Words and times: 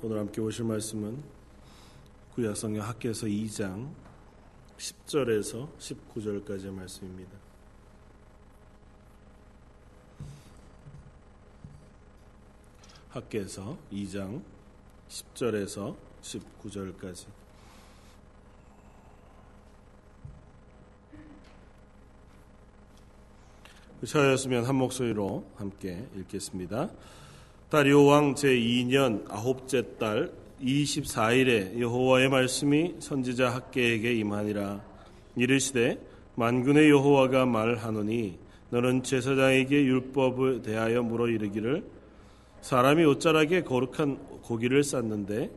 오늘 0.00 0.20
함께 0.20 0.40
보실 0.40 0.64
말씀은 0.64 1.20
구약성경 2.36 2.84
학계에서 2.84 3.26
2장 3.26 3.92
10절에서 4.76 5.76
19절까지의 5.76 6.70
말씀입니다. 6.70 7.32
학계에서 13.08 13.76
2장 13.90 14.40
10절에서 15.08 15.96
19절까지 16.22 17.26
저였으면 24.06 24.64
한 24.64 24.76
목소리로 24.76 25.44
함께 25.56 26.08
읽겠습니다. 26.14 26.88
다리오 27.70 28.06
왕 28.06 28.34
제2년 28.34 29.26
아홉째 29.28 29.98
달 29.98 30.32
24일에 30.62 31.78
여호와의 31.78 32.30
말씀이 32.30 32.94
선지자 32.98 33.50
학계에게 33.50 34.14
임하니라. 34.14 34.80
이르시되 35.36 35.98
만군의 36.34 36.88
여호와가 36.88 37.44
말하노니 37.44 38.38
너는 38.70 39.02
제사장에게 39.02 39.84
율법을 39.84 40.62
대하여 40.62 41.02
물어 41.02 41.28
이르기를 41.28 41.84
사람이 42.62 43.04
옷자락에 43.04 43.64
거룩한 43.64 44.16
고기를 44.44 44.82
쌌는데 44.82 45.50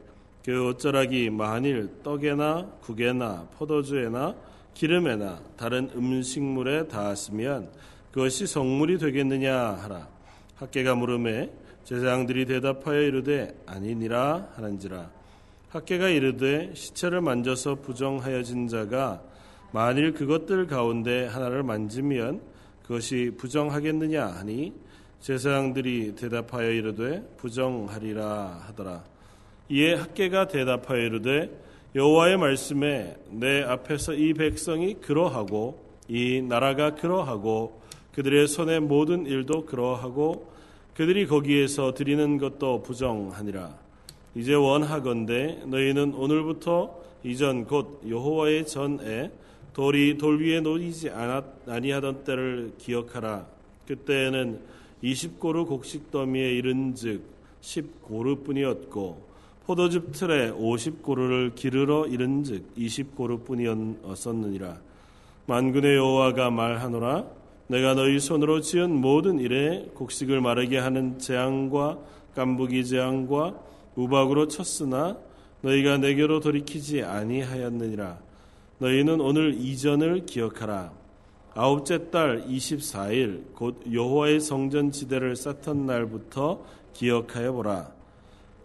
그 0.43 0.67
옷자락이 0.67 1.29
만일 1.29 2.03
떡에나 2.03 2.71
국에나 2.81 3.47
포도주에나 3.57 4.35
기름에나 4.73 5.39
다른 5.55 5.89
음식물에 5.95 6.89
닿았으면 6.89 7.69
그것이 8.11 8.47
성물이 8.47 8.97
되겠느냐 8.97 9.55
하라. 9.55 10.09
학계가 10.55 10.95
물음에 10.95 11.49
제사장들이 11.83 12.45
대답하여 12.45 13.01
이르되 13.01 13.55
아니니라 13.65 14.49
하는지라. 14.55 15.09
학계가 15.69 16.09
이르되 16.09 16.71
시체를 16.73 17.21
만져서 17.21 17.75
부정하여진 17.75 18.67
자가 18.67 19.21
만일 19.71 20.13
그것들 20.13 20.67
가운데 20.67 21.25
하나를 21.27 21.63
만지면 21.63 22.41
그것이 22.83 23.31
부정하겠느냐 23.37 24.25
하니 24.25 24.73
제사장들이 25.21 26.15
대답하여 26.15 26.69
이르되 26.71 27.23
부정하리라 27.37 28.63
하더라. 28.67 29.03
이에 29.69 29.93
학계가 29.93 30.47
대답하여 30.47 30.99
이르되 30.99 31.49
여호와의 31.95 32.37
말씀에 32.37 33.15
내 33.29 33.63
앞에서 33.63 34.13
이 34.13 34.33
백성이 34.33 34.95
그러하고 34.95 35.81
이 36.07 36.41
나라가 36.41 36.95
그러하고 36.95 37.81
그들의 38.13 38.47
손의 38.47 38.81
모든 38.81 39.25
일도 39.25 39.65
그러하고 39.65 40.51
그들이 40.95 41.27
거기에서 41.27 41.93
드리는 41.93 42.37
것도 42.37 42.83
부정하니라. 42.83 43.73
이제 44.35 44.53
원하건대 44.53 45.63
너희는 45.65 46.13
오늘부터 46.13 46.99
이전 47.23 47.65
곧 47.65 48.01
여호와의 48.07 48.65
전에 48.65 49.31
돌이 49.73 50.17
돌 50.17 50.41
위에 50.41 50.59
놓이지 50.59 51.11
아니하던 51.67 52.23
때를 52.23 52.73
기억하라. 52.77 53.45
그때에는 53.87 54.59
20고루 55.03 55.67
곡식 55.67 56.11
더미에 56.11 56.51
이른즉 56.51 57.23
10고루뿐이었고 57.61 59.31
포도즙 59.65 60.11
틀에 60.11 60.51
50고루를 60.51 61.55
기르러 61.55 62.05
이른즉 62.05 62.75
20고루뿐이었었느니라. 62.75 64.77
만군의 65.47 65.95
여호와가 65.95 66.51
말하노라 66.51 67.25
내가 67.71 67.93
너희 67.93 68.19
손으로 68.19 68.59
지은 68.59 68.93
모든 68.93 69.39
일에 69.39 69.89
곡식을 69.95 70.41
마르게 70.41 70.77
하는 70.77 71.17
재앙과 71.17 71.99
깐부기 72.35 72.85
재앙과 72.85 73.55
우박으로 73.95 74.49
쳤으나 74.49 75.17
너희가 75.61 75.97
내게로 75.97 76.41
돌이키지 76.41 77.03
아니하였느니라. 77.03 78.19
너희는 78.79 79.21
오늘 79.21 79.53
이전을 79.53 80.25
기억하라. 80.25 80.91
아홉째 81.53 82.09
달 82.11 82.43
24일 82.45 83.53
곧 83.55 83.81
여호와의 83.89 84.41
성전 84.41 84.91
지대를 84.91 85.37
쌓던 85.37 85.85
날부터 85.85 86.65
기억하여 86.91 87.53
보라. 87.53 87.89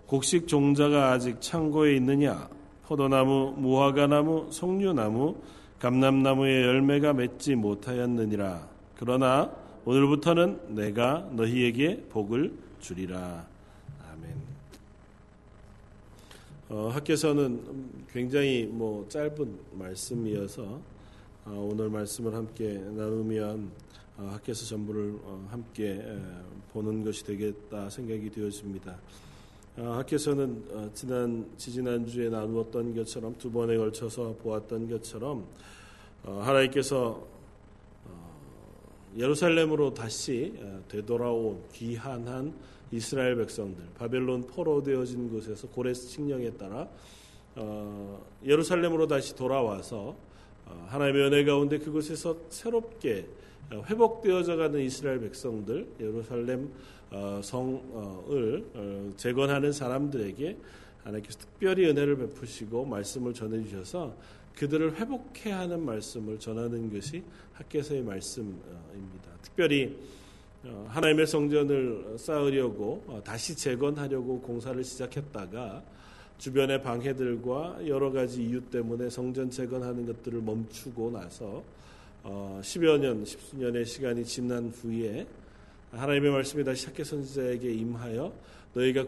곡식 0.06 0.48
종자가 0.48 1.12
아직 1.12 1.40
창고에 1.40 1.94
있느냐? 1.94 2.48
포도나무, 2.86 3.54
무화과나무, 3.56 4.48
석류나무, 4.50 5.36
감람나무의 5.78 6.62
열매가 6.64 7.12
맺지 7.12 7.54
못하였느니라. 7.54 8.75
그러나 8.98 9.54
오늘부터는 9.84 10.74
내가 10.74 11.28
너희에게 11.32 12.06
복을 12.08 12.56
주리라. 12.80 13.46
아멘. 14.10 14.36
어, 16.70 16.88
학교에서는 16.88 18.06
굉장히 18.10 18.64
뭐 18.64 19.06
짧은 19.10 19.58
말씀이어서 19.72 20.80
어, 21.44 21.68
오늘 21.70 21.90
말씀을 21.90 22.34
함께 22.34 22.72
나누면 22.72 23.70
어, 24.16 24.30
학교에서 24.32 24.64
전부를 24.64 25.18
어, 25.24 25.46
함께 25.50 25.90
에, 25.90 26.18
보는 26.72 27.04
것이 27.04 27.22
되겠다 27.22 27.90
생각이 27.90 28.30
되어집니다. 28.30 28.96
어, 29.76 29.92
학교에서는 29.98 30.64
어, 30.70 30.90
지난 30.94 31.46
지지난 31.58 32.06
주에 32.06 32.30
나누었던 32.30 32.96
것처럼 32.96 33.36
두 33.36 33.52
번에 33.52 33.76
걸쳐서 33.76 34.36
보았던 34.42 34.88
것처럼 34.88 35.44
하나님께서 36.24 37.35
예루살렘으로 39.16 39.94
다시 39.94 40.52
어, 40.60 40.82
되돌아온 40.88 41.62
귀한한 41.72 42.52
이스라엘 42.92 43.36
백성들 43.36 43.82
바벨론 43.98 44.46
포로되어진 44.46 45.30
곳에서 45.30 45.66
고레스 45.68 46.08
칙령에 46.08 46.50
따라 46.52 46.88
어, 47.54 48.22
예루살렘으로 48.44 49.06
다시 49.06 49.34
돌아와서 49.34 50.16
어, 50.66 50.86
하나님의 50.88 51.26
은혜 51.26 51.44
가운데 51.44 51.78
그곳에서 51.78 52.36
새롭게 52.50 53.26
회복되어져 53.72 54.56
가는 54.56 54.80
이스라엘 54.80 55.18
백성들 55.18 55.88
예루살렘 55.98 56.70
성을 57.42 58.64
재건하는 59.16 59.72
사람들에게 59.72 60.56
하나님께서 61.02 61.38
특별히 61.38 61.88
은혜를 61.88 62.16
베푸시고 62.16 62.84
말씀을 62.84 63.34
전해 63.34 63.60
주셔서 63.64 64.14
그들을 64.56 64.96
회복해야 64.96 65.60
하는 65.60 65.84
말씀을 65.84 66.38
전하는 66.38 66.92
것이 66.92 67.22
학계서의 67.52 68.02
말씀입니다. 68.02 69.30
특별히 69.42 69.96
어, 70.64 70.86
하나님의 70.88 71.26
성전을 71.26 72.16
쌓으려고 72.18 73.04
어, 73.06 73.22
다시 73.24 73.54
재건하려고 73.54 74.40
공사를 74.40 74.82
시작했다가 74.82 75.82
주변의 76.38 76.82
방해들과 76.82 77.86
여러 77.86 78.10
가지 78.10 78.42
이유 78.42 78.60
때문에 78.62 79.08
성전 79.10 79.50
재건하는 79.50 80.06
것들을 80.06 80.40
멈추고 80.40 81.10
나서 81.10 81.62
10여 82.24 82.94
어, 82.94 82.98
년, 82.98 83.24
10수년의 83.24 83.86
시간이 83.86 84.24
지난 84.24 84.70
후에 84.70 85.26
하나님의 85.92 86.32
말씀이 86.32 86.64
다시 86.64 86.86
학계 86.86 87.04
선지자에게 87.04 87.72
임하여 87.72 88.32
너희가 88.76 89.06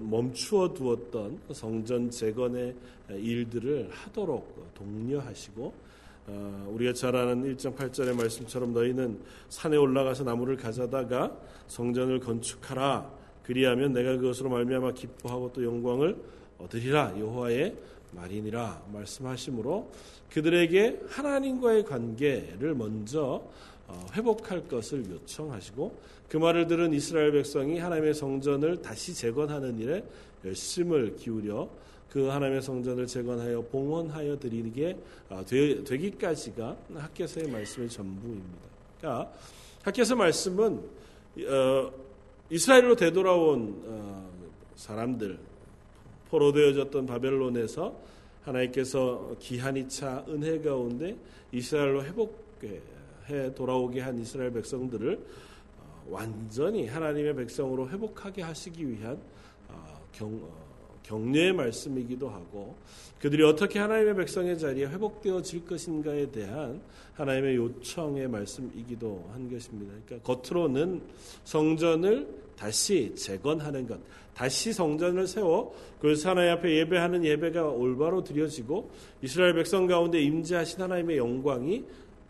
멈추어 0.00 0.72
두었던 0.72 1.40
성전 1.52 2.08
재건의 2.08 2.74
일들을 3.10 3.90
하도록 3.90 4.72
독려하시고 4.74 5.88
어, 6.30 6.70
우리가 6.74 6.92
잘 6.92 7.16
아는 7.16 7.56
1장 7.56 7.74
8절의 7.74 8.14
말씀처럼 8.14 8.74
너희는 8.74 9.18
산에 9.48 9.78
올라가서 9.78 10.24
나무를 10.24 10.56
가져다가 10.56 11.34
성전을 11.68 12.20
건축하라. 12.20 13.10
그리하면 13.42 13.94
내가 13.94 14.14
그것으로 14.16 14.50
말미암아 14.50 14.92
기뻐하고 14.92 15.50
또 15.54 15.64
영광을 15.64 16.16
얻으리라. 16.58 17.14
여호와의 17.18 17.74
말이니라. 18.12 18.82
말씀하시므로 18.92 19.90
그들에게 20.30 21.00
하나님과의 21.08 21.86
관계를 21.86 22.74
먼저 22.74 23.20
어, 23.22 23.77
회복할 24.14 24.68
것을 24.68 25.08
요청하시고 25.10 25.98
그 26.28 26.36
말을 26.36 26.66
들은 26.66 26.92
이스라엘 26.92 27.32
백성이 27.32 27.78
하나님의 27.78 28.14
성전을 28.14 28.82
다시 28.82 29.14
재건하는 29.14 29.78
일에 29.78 30.04
열심을 30.44 31.16
기울여 31.16 31.68
그 32.10 32.26
하나님의 32.26 32.62
성전을 32.62 33.06
재건하여 33.06 33.62
봉헌하여 33.62 34.38
드리게 34.38 34.96
어, 35.28 35.44
되기까지가 35.44 36.76
학계서의 36.94 37.48
말씀의 37.48 37.88
전부입니다. 37.88 38.68
그러니까 38.98 39.32
학계서 39.82 40.16
말씀은 40.16 40.80
어, 41.48 41.92
이스라엘로 42.50 42.96
되돌아온 42.96 44.26
사람들 44.74 45.38
포로되어졌던 46.30 47.06
바벨론에서 47.06 47.94
하나님께서 48.42 49.36
기한이 49.38 49.88
차 49.88 50.24
은혜 50.28 50.58
가운데 50.60 51.16
이스라엘로 51.52 52.04
회복해 52.04 52.80
돌아오게 53.54 54.00
한 54.00 54.18
이스라엘 54.18 54.52
백성들을 54.52 55.18
완전히 56.08 56.86
하나님의 56.86 57.36
백성으로 57.36 57.88
회복하게 57.88 58.42
하시기 58.42 58.88
위한 58.88 59.18
어, 59.68 60.00
경, 60.12 60.28
어, 60.42 61.00
격려의 61.02 61.52
말씀이기도 61.52 62.28
하고 62.28 62.76
그들이 63.20 63.42
어떻게 63.42 63.78
하나님의 63.78 64.14
백성의 64.16 64.58
자리에 64.58 64.86
회복되어질 64.86 65.66
것인가에 65.66 66.30
대한 66.30 66.80
하나님의 67.14 67.56
요청의 67.56 68.28
말씀이기도 68.28 69.28
한 69.32 69.50
것입니다. 69.50 69.92
그러니까 70.06 70.34
겉으로는 70.34 71.02
성전을 71.44 72.28
다시 72.56 73.14
재건하는 73.14 73.86
것, 73.86 73.98
다시 74.34 74.72
성전을 74.72 75.26
세워 75.26 75.74
그래서 76.00 76.30
하나님 76.30 76.52
앞에 76.52 76.76
예배하는 76.78 77.24
예배가 77.24 77.68
올바로 77.70 78.22
드려지고 78.22 78.90
이스라엘 79.20 79.54
백성 79.54 79.86
가운데 79.86 80.20
임재하신 80.20 80.80
하나님의 80.80 81.18
영광이 81.18 81.84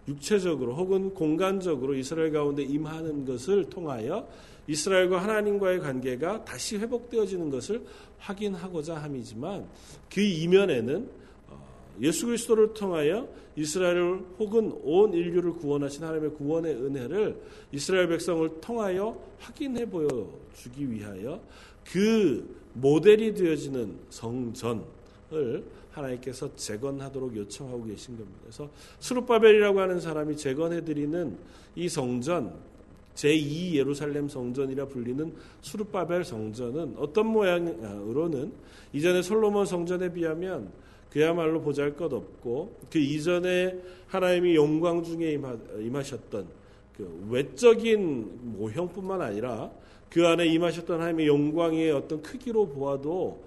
육체적으로 0.08 0.74
혹은 0.74 1.12
공간적으로 1.14 1.94
이스라엘 1.94 2.32
가운데 2.32 2.62
임하는 2.62 3.24
것을 3.24 3.68
통하여 3.68 4.26
이스라엘과 4.66 5.22
하나님과의 5.22 5.80
관계가 5.80 6.44
다시 6.44 6.76
회복되어지는 6.76 7.50
것을 7.50 7.82
확인하고자 8.18 8.96
함이지만 8.96 9.66
그 10.12 10.20
이면에는 10.20 11.08
어, 11.48 11.66
예수 12.00 12.26
그리스도를 12.26 12.74
통하여 12.74 13.28
이스라엘을 13.56 14.24
혹은 14.38 14.72
온 14.82 15.12
인류를 15.12 15.52
구원하신 15.54 16.04
하나님의 16.04 16.34
구원의 16.34 16.74
은혜를 16.74 17.40
이스라엘 17.72 18.08
백성을 18.08 18.60
통하여 18.60 19.18
확인해 19.38 19.88
보여 19.88 20.08
주기 20.54 20.90
위하여 20.90 21.40
그 21.84 22.56
모델이 22.74 23.34
되어지는 23.34 23.96
성전을 24.10 25.64
하나님께서 25.92 26.54
재건하도록 26.54 27.36
요청하고 27.36 27.84
계신 27.84 28.16
겁니다. 28.16 28.38
그래서 28.42 28.68
스룹바벨이라고 29.00 29.80
하는 29.80 30.00
사람이 30.00 30.36
재건해 30.36 30.84
드리는 30.84 31.36
이 31.74 31.88
성전 31.88 32.52
제2 33.18 33.74
예루살렘 33.74 34.28
성전이라 34.28 34.86
불리는 34.86 35.34
수르바벨 35.60 36.24
성전은 36.24 36.94
어떤 36.98 37.26
모양으로는 37.26 38.52
이전에 38.92 39.22
솔로몬 39.22 39.66
성전에 39.66 40.12
비하면 40.12 40.70
그야말로 41.10 41.60
보잘 41.60 41.96
것 41.96 42.12
없고 42.12 42.76
그 42.90 42.98
이전에 42.98 43.76
하나님이 44.06 44.54
영광 44.54 45.02
중에 45.02 45.36
임하셨던 45.80 46.46
그 46.96 47.26
외적인 47.30 48.56
모형뿐만 48.56 49.20
아니라 49.20 49.70
그 50.10 50.26
안에 50.26 50.46
임하셨던 50.46 51.00
하나님의 51.00 51.26
영광의 51.26 51.90
어떤 51.90 52.22
크기로 52.22 52.68
보아도 52.68 53.42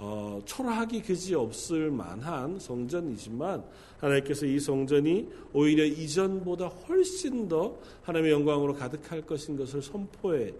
어, 0.00 0.40
초라하기 0.44 1.02
그지 1.02 1.34
없을 1.34 1.90
만한 1.90 2.58
성전이지만 2.60 3.64
하나님께서 3.98 4.46
이 4.46 4.60
성전이 4.60 5.28
오히려 5.52 5.84
이전보다 5.84 6.68
훨씬 6.68 7.48
더 7.48 7.76
하나님의 8.02 8.32
영광으로 8.32 8.74
가득할 8.74 9.22
것인 9.22 9.56
것을 9.56 9.82
선포해 9.82 10.54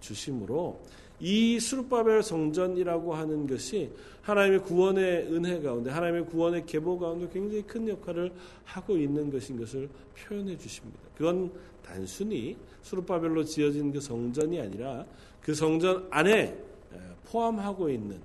주심으로 0.00 0.80
이 1.18 1.58
수르바벨 1.58 2.22
성전이라고 2.22 3.14
하는 3.14 3.46
것이 3.46 3.90
하나님의 4.22 4.62
구원의 4.62 5.32
은혜 5.32 5.60
가운데 5.60 5.90
하나님의 5.90 6.26
구원의 6.26 6.66
계보 6.66 6.98
가운데 6.98 7.28
굉장히 7.32 7.62
큰 7.62 7.88
역할을 7.88 8.32
하고 8.64 8.96
있는 8.96 9.30
것인 9.30 9.58
것을 9.58 9.88
표현해 10.16 10.56
주십니다. 10.56 11.00
그건 11.16 11.50
단순히 11.84 12.56
수르바벨로 12.82 13.44
지어진 13.44 13.92
그 13.92 14.00
성전이 14.00 14.60
아니라 14.60 15.04
그 15.40 15.52
성전 15.52 16.06
안에 16.10 16.56
포함하고 17.26 17.90
있는 17.90 18.20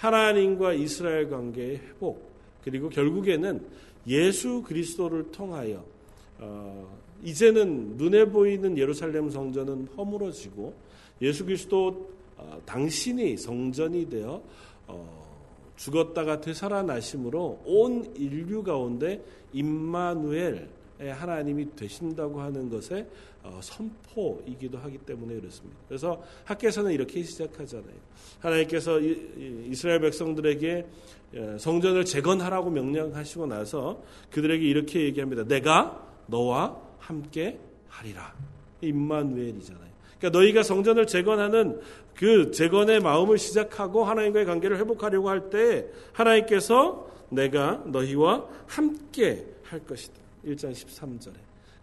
하나님과 0.00 0.72
이스라엘 0.72 1.28
관계의 1.28 1.76
회복 1.76 2.30
그리고 2.64 2.88
결국에는 2.88 3.60
예수 4.06 4.62
그리스도를 4.62 5.30
통하여 5.30 5.84
어, 6.38 6.98
이제는 7.22 7.96
눈에 7.98 8.24
보이는 8.24 8.78
예루살렘 8.78 9.28
성전은 9.28 9.88
허물어지고 9.96 10.72
예수 11.20 11.44
그리스도 11.44 12.10
어, 12.38 12.60
당신이 12.64 13.36
성전이 13.36 14.08
되어 14.08 14.42
어, 14.86 15.20
죽었다가 15.76 16.40
되살아나심으로 16.40 17.60
온 17.66 18.10
인류 18.16 18.62
가운데 18.62 19.22
임마누엘 19.52 20.68
하나님이 21.08 21.74
되신다고 21.76 22.40
하는 22.40 22.68
것의 22.68 23.06
어, 23.42 23.58
선포이기도 23.62 24.76
하기 24.78 24.98
때문에 24.98 25.34
그렇습니다. 25.40 25.78
그래서 25.88 26.22
학계에서는 26.44 26.92
이렇게 26.92 27.22
시작하잖아요. 27.22 27.94
하나님께서 28.40 29.00
이스라엘 29.00 30.00
백성들에게 30.00 30.86
예, 31.32 31.56
성전을 31.58 32.04
재건하라고 32.04 32.70
명령하시고 32.70 33.46
나서 33.46 34.02
그들에게 34.30 34.64
이렇게 34.66 35.00
얘기합니다. 35.04 35.44
내가 35.44 36.06
너와 36.26 36.76
함께 36.98 37.58
하리라. 37.88 38.34
임마누엘이잖아요. 38.82 39.90
그러니까 40.18 40.38
너희가 40.38 40.62
성전을 40.62 41.06
재건하는 41.06 41.80
그 42.14 42.50
재건의 42.50 43.00
마음을 43.00 43.38
시작하고 43.38 44.04
하나님과의 44.04 44.44
관계를 44.44 44.78
회복하려고 44.78 45.30
할 45.30 45.48
때 45.50 45.86
하나님께서 46.12 47.08
내가 47.30 47.82
너희와 47.86 48.46
함께 48.66 49.46
할 49.64 49.80
것이다. 49.80 50.14
1장 50.46 50.72
13절에. 50.72 51.34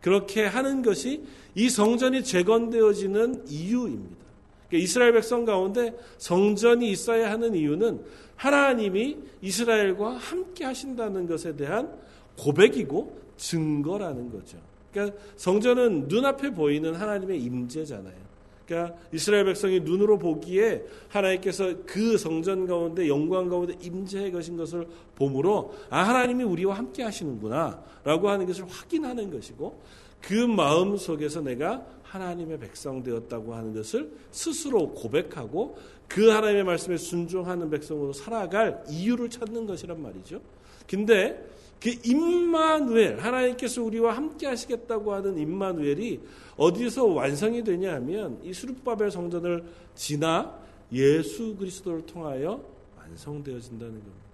그렇게 0.01 0.45
하는 0.45 0.81
것이 0.81 1.23
이 1.55 1.69
성전이 1.69 2.23
재건되어지는 2.23 3.47
이유입니다. 3.47 4.25
그러니까 4.67 4.83
이스라엘 4.83 5.13
백성 5.13 5.45
가운데 5.45 5.97
성전이 6.17 6.89
있어야 6.91 7.31
하는 7.31 7.55
이유는 7.55 8.03
하나님이 8.35 9.17
이스라엘과 9.41 10.17
함께 10.17 10.65
하신다는 10.65 11.27
것에 11.27 11.55
대한 11.55 11.91
고백이고 12.37 13.17
증거라는 13.37 14.31
거죠. 14.31 14.57
그러니까 14.91 15.17
성전은 15.35 16.07
눈앞에 16.07 16.51
보이는 16.51 16.93
하나님의 16.93 17.41
임재잖아요. 17.41 18.26
그러니까 18.67 18.97
이스라엘 19.13 19.45
백성이 19.45 19.79
눈으로 19.79 20.19
보기에 20.19 20.83
하나님께서 21.07 21.73
그 21.85 22.17
성전 22.17 22.67
가운데 22.67 23.07
영광 23.07 23.47
가운데 23.47 23.73
임재해 23.81 24.29
가신 24.29 24.57
것을 24.57 24.85
보므로 25.15 25.73
아 25.89 26.03
하나님이 26.03 26.43
우리와 26.43 26.75
함께 26.75 27.03
하시는구나라고 27.03 28.29
하는 28.29 28.45
것을 28.45 28.65
확인하는 28.67 29.31
것이고 29.31 29.81
그 30.21 30.33
마음 30.33 30.97
속에서 30.97 31.41
내가 31.41 31.85
하나님의 32.03 32.59
백성 32.59 33.01
되었다고 33.01 33.55
하는 33.55 33.73
것을 33.73 34.11
스스로 34.31 34.91
고백하고 34.91 35.77
그 36.07 36.29
하나님의 36.29 36.65
말씀에 36.65 36.97
순종하는 36.97 37.69
백성으로 37.69 38.11
살아갈 38.11 38.83
이유를 38.89 39.29
찾는 39.29 39.65
것이란 39.65 40.01
말이죠. 40.01 40.41
근데 40.89 41.45
그 41.81 41.93
임마누엘 42.03 43.19
하나님께서 43.19 43.83
우리와 43.83 44.15
함께 44.15 44.47
하시겠다고 44.47 45.13
하는 45.13 45.37
임마누엘이 45.37 46.19
어디서 46.57 47.05
완성이 47.05 47.63
되냐 47.63 47.93
하면 47.95 48.39
이 48.43 48.51
수르바벨 48.51 49.11
성전을 49.11 49.63
지나 49.95 50.57
예수 50.91 51.55
그리스도를 51.55 52.05
통하여 52.05 52.63
완성되어진다는 52.97 53.93
겁니다. 53.93 54.27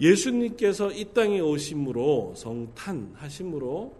예수님께서 0.00 0.90
이 0.90 1.04
땅에 1.14 1.40
오심으로 1.40 2.34
성탄하심으로 2.36 3.94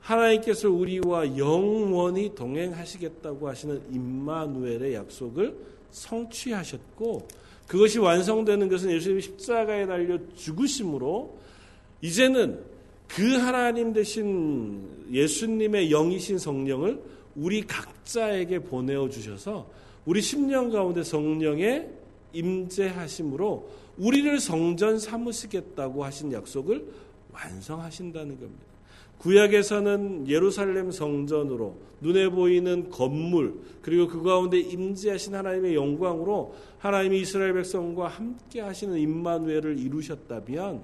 하나님께서 0.00 0.70
우리와 0.70 1.36
영원히 1.36 2.34
동행하시겠다고 2.34 3.48
하시는 3.48 3.82
임마누엘의 3.92 4.94
약속을 4.94 5.54
성취하셨고 5.90 7.28
그것이 7.70 8.00
완성되는 8.00 8.68
것은 8.68 8.90
예수님이 8.90 9.22
십자가에 9.22 9.86
달려 9.86 10.18
죽으심으로 10.34 11.38
이제는 12.00 12.64
그 13.06 13.36
하나님 13.36 13.92
대신 13.92 15.06
예수님의 15.12 15.90
영이신 15.90 16.38
성령을 16.38 17.00
우리 17.36 17.64
각자에게 17.64 18.58
보내어 18.58 19.08
주셔서 19.08 19.70
우리 20.04 20.20
10년 20.20 20.72
가운데 20.72 21.04
성령의 21.04 21.88
임재하심으로 22.32 23.70
우리를 23.98 24.40
성전 24.40 24.98
삼으시겠다고 24.98 26.04
하신 26.04 26.32
약속을 26.32 26.84
완성하신다는 27.32 28.40
겁니다. 28.40 28.69
구약에서는 29.20 30.28
예루살렘 30.28 30.90
성전으로 30.90 31.76
눈에 32.00 32.28
보이는 32.30 32.88
건물 32.90 33.54
그리고 33.82 34.08
그 34.08 34.22
가운데 34.22 34.58
임재하신 34.58 35.34
하나님의 35.34 35.74
영광으로 35.74 36.54
하나님이 36.78 37.20
이스라엘 37.20 37.52
백성과 37.54 38.08
함께 38.08 38.60
하시는 38.60 38.98
임마누엘을 38.98 39.78
이루셨다면 39.78 40.82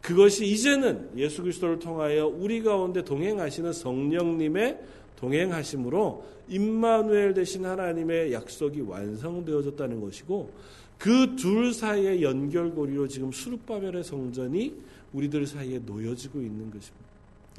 그것이 0.00 0.46
이제는 0.46 1.10
예수 1.16 1.42
그리스도를 1.42 1.78
통하여 1.78 2.26
우리 2.26 2.62
가운데 2.62 3.04
동행하시는 3.04 3.72
성령님의 3.72 4.78
동행하심으로 5.16 6.24
임마누엘 6.48 7.34
되신 7.34 7.64
하나님의 7.64 8.32
약속이 8.32 8.80
완성되어졌다는 8.80 10.00
것이고 10.00 10.50
그 10.98 11.36
둘 11.36 11.72
사이의 11.72 12.22
연결고리로 12.22 13.06
지금 13.06 13.30
수르바벨의 13.30 14.02
성전이 14.02 14.74
우리들 15.12 15.46
사이에 15.46 15.78
놓여지고 15.78 16.40
있는 16.40 16.70
것입니다. 16.70 17.07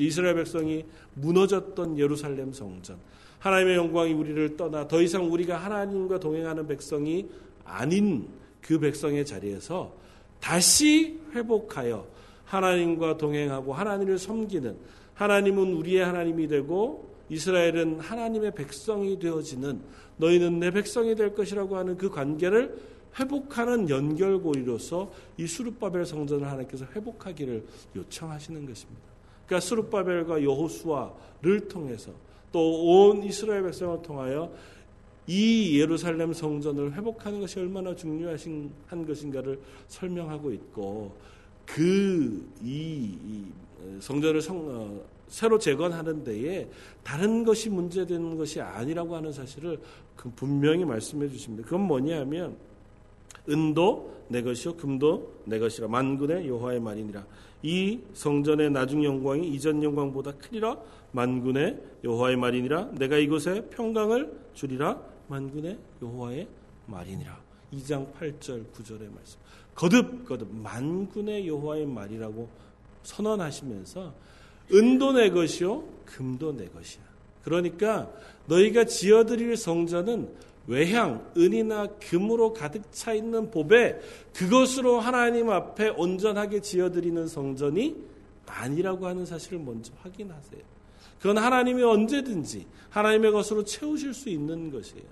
이스라엘 0.06 0.36
백성이 0.36 0.86
무너졌던 1.16 1.98
예루살렘 1.98 2.54
성전. 2.54 2.98
하나님의 3.40 3.76
영광이 3.76 4.14
우리를 4.14 4.58
떠나 4.58 4.88
더 4.88 5.02
이상 5.02 5.32
우리가 5.32 5.58
하나님과 5.58 6.20
동행하는 6.20 6.68
백성이 6.68 7.30
아닌 7.64 8.28
그 8.62 8.80
백성의 8.80 9.26
자리에서 9.26 9.94
다시 10.40 11.20
회복하여 11.34 12.06
하나님과 12.46 13.18
동행하고 13.18 13.74
하나님을 13.74 14.18
섬기는 14.18 14.76
하나님은 15.14 15.74
우리의 15.74 16.04
하나님이 16.04 16.48
되고 16.48 17.10
이스라엘은 17.30 18.00
하나님의 18.00 18.56
백성이 18.56 19.20
되어지는 19.20 19.82
너희는 20.18 20.60
내 20.60 20.72
백성이 20.72 21.16
될 21.16 21.34
것이라고 21.34 21.78
하는 21.78 21.98
그 21.98 22.10
관계를 22.10 22.76
회복하는 23.20 23.90
연결고리로서 23.90 25.12
이 25.38 25.48
수르바벨 25.48 26.06
성전을 26.06 26.48
하나님께서 26.48 26.86
회복하기를 26.96 27.66
요청하시는 27.96 28.66
것입니다. 28.66 29.02
그러니까 29.50 29.60
스룹바벨과 29.62 30.44
여호수아를 30.44 31.68
통해서 31.68 32.12
또 32.52 32.60
온 32.62 33.24
이스라엘 33.24 33.64
백성을 33.64 34.02
통하여 34.04 34.52
이 35.28 35.80
예루살렘 35.80 36.34
성전을 36.34 36.94
회복하는 36.94 37.40
것이 37.40 37.60
얼마나 37.60 37.96
중요하신 37.96 38.72
한 38.88 39.06
것인가를 39.06 39.60
설명하고 39.88 40.52
있고 40.54 41.16
그이 41.66 42.42
이 42.64 43.46
성전을 44.00 44.42
성, 44.42 44.58
어, 44.68 45.02
새로 45.28 45.60
재건하는 45.60 46.24
데에 46.24 46.68
다른 47.04 47.44
것이 47.44 47.70
문제되는 47.70 48.38
것이 48.38 48.60
아니라고 48.62 49.16
하는 49.16 49.32
사실을 49.32 49.80
그 50.16 50.32
분명히 50.36 50.84
말씀해 50.86 51.30
주십니다. 51.30 51.64
그건 51.64 51.82
뭐냐면 51.82 52.56
은도 53.48 54.20
내 54.28 54.42
것이요 54.42 54.76
금도 54.76 55.42
내 55.46 55.60
것이라 55.60 55.88
만군의 55.88 56.48
여호와의 56.48 56.80
말이니라. 56.80 57.26
이 57.62 58.00
성전의 58.14 58.72
나중 58.72 59.04
영광이 59.04 59.48
이전 59.50 59.84
영광보다 59.84 60.34
크리라 60.34 60.78
만군의 61.12 61.80
여호와의 62.04 62.38
말이니라. 62.38 62.92
내가 62.94 63.18
이곳에 63.18 63.66
평강을 63.70 64.32
주리라 64.54 65.02
만군의 65.28 65.78
여호와의 66.02 66.48
말이니라. 66.86 67.40
2장 67.74 68.12
8절 68.14 68.66
9절의 68.74 69.14
말씀. 69.14 69.40
거듭 69.76 70.26
거듭 70.26 70.54
만군의 70.56 71.48
여호와의 71.48 71.86
말이라고 71.86 72.50
선언하시면서 73.04 74.14
은도 74.74 75.14
내 75.14 75.30
것이요 75.30 75.84
금도 76.06 76.56
내 76.56 76.68
것이야. 76.68 77.02
그러니까 77.44 78.12
너희가 78.48 78.86
지어드릴 78.86 79.56
성전은 79.58 80.30
외향, 80.70 81.32
은이나 81.36 81.88
금으로 82.00 82.54
가득 82.54 82.84
차 82.92 83.12
있는 83.12 83.50
법에 83.50 84.00
그것으로 84.36 85.00
하나님 85.00 85.50
앞에 85.50 85.90
온전하게 85.90 86.62
지어드리는 86.62 87.28
성전이 87.28 87.96
아니라고 88.46 89.08
하는 89.08 89.26
사실을 89.26 89.58
먼저 89.58 89.92
확인하세요. 90.04 90.62
그건 91.18 91.40
하나님이 91.40 91.82
언제든지 91.82 92.68
하나님의 92.90 93.32
것으로 93.32 93.64
채우실 93.64 94.14
수 94.14 94.30
있는 94.30 94.72
것이에요. 94.72 95.06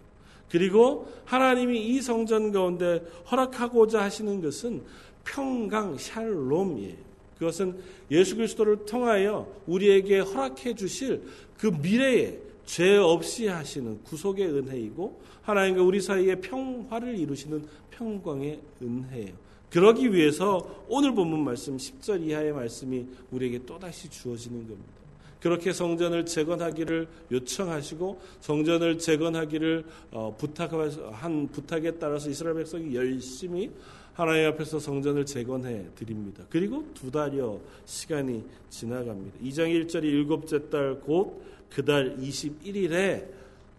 그리고 0.48 1.12
하나님이 1.26 1.88
이 1.88 2.02
성전 2.02 2.52
가운데 2.52 3.04
허락하고자 3.30 4.00
하시는 4.00 4.40
것은 4.40 4.84
평강 5.26 5.98
샬롬이에요. 5.98 7.08
그것은 7.40 7.80
예수 8.12 8.36
그리스도를 8.36 8.86
통하여 8.86 9.52
우리에게 9.66 10.20
허락해 10.20 10.76
주실 10.76 11.24
그 11.58 11.68
미래에 11.68 12.47
죄 12.68 12.98
없이 12.98 13.48
하시는 13.48 14.04
구속의 14.04 14.46
은혜이고 14.46 15.20
하나님과 15.42 15.82
우리 15.82 16.02
사이에 16.02 16.36
평화를 16.36 17.18
이루시는 17.18 17.66
평강의 17.92 18.60
은혜예요. 18.82 19.34
그러기 19.72 20.14
위해서 20.14 20.86
오늘 20.88 21.16
본문 21.16 21.44
말씀 21.44 21.78
10절 21.78 22.22
이하의 22.24 22.54
말씀이 22.54 23.06
우리에게 23.32 23.66
또다시 23.66 24.10
주어지는 24.10 24.68
겁니다. 24.68 24.98
그렇게 25.42 25.72
성전을 25.72 26.26
재건하기를 26.26 27.08
요청하시고 27.32 28.20
성전을 28.42 28.98
재건하기를 28.98 29.86
어, 30.12 30.36
부탁한 30.38 31.48
부탁에 31.52 31.92
따라서 31.92 32.30
이스라엘 32.30 32.58
백성이 32.58 32.94
열심히 32.96 33.72
하나님 34.14 34.48
앞에서 34.48 34.80
성전을 34.80 35.26
재건해 35.26 35.86
드립니다. 35.96 36.44
그리고 36.50 36.84
두 36.94 37.12
달여 37.12 37.62
시간이 37.86 38.44
지나갑니다. 38.70 39.38
2장 39.44 39.86
1절이 39.86 40.04
일곱째 40.04 40.70
달 40.70 41.00
곧 41.06 41.48
그달 41.70 42.18
21일에 42.18 43.28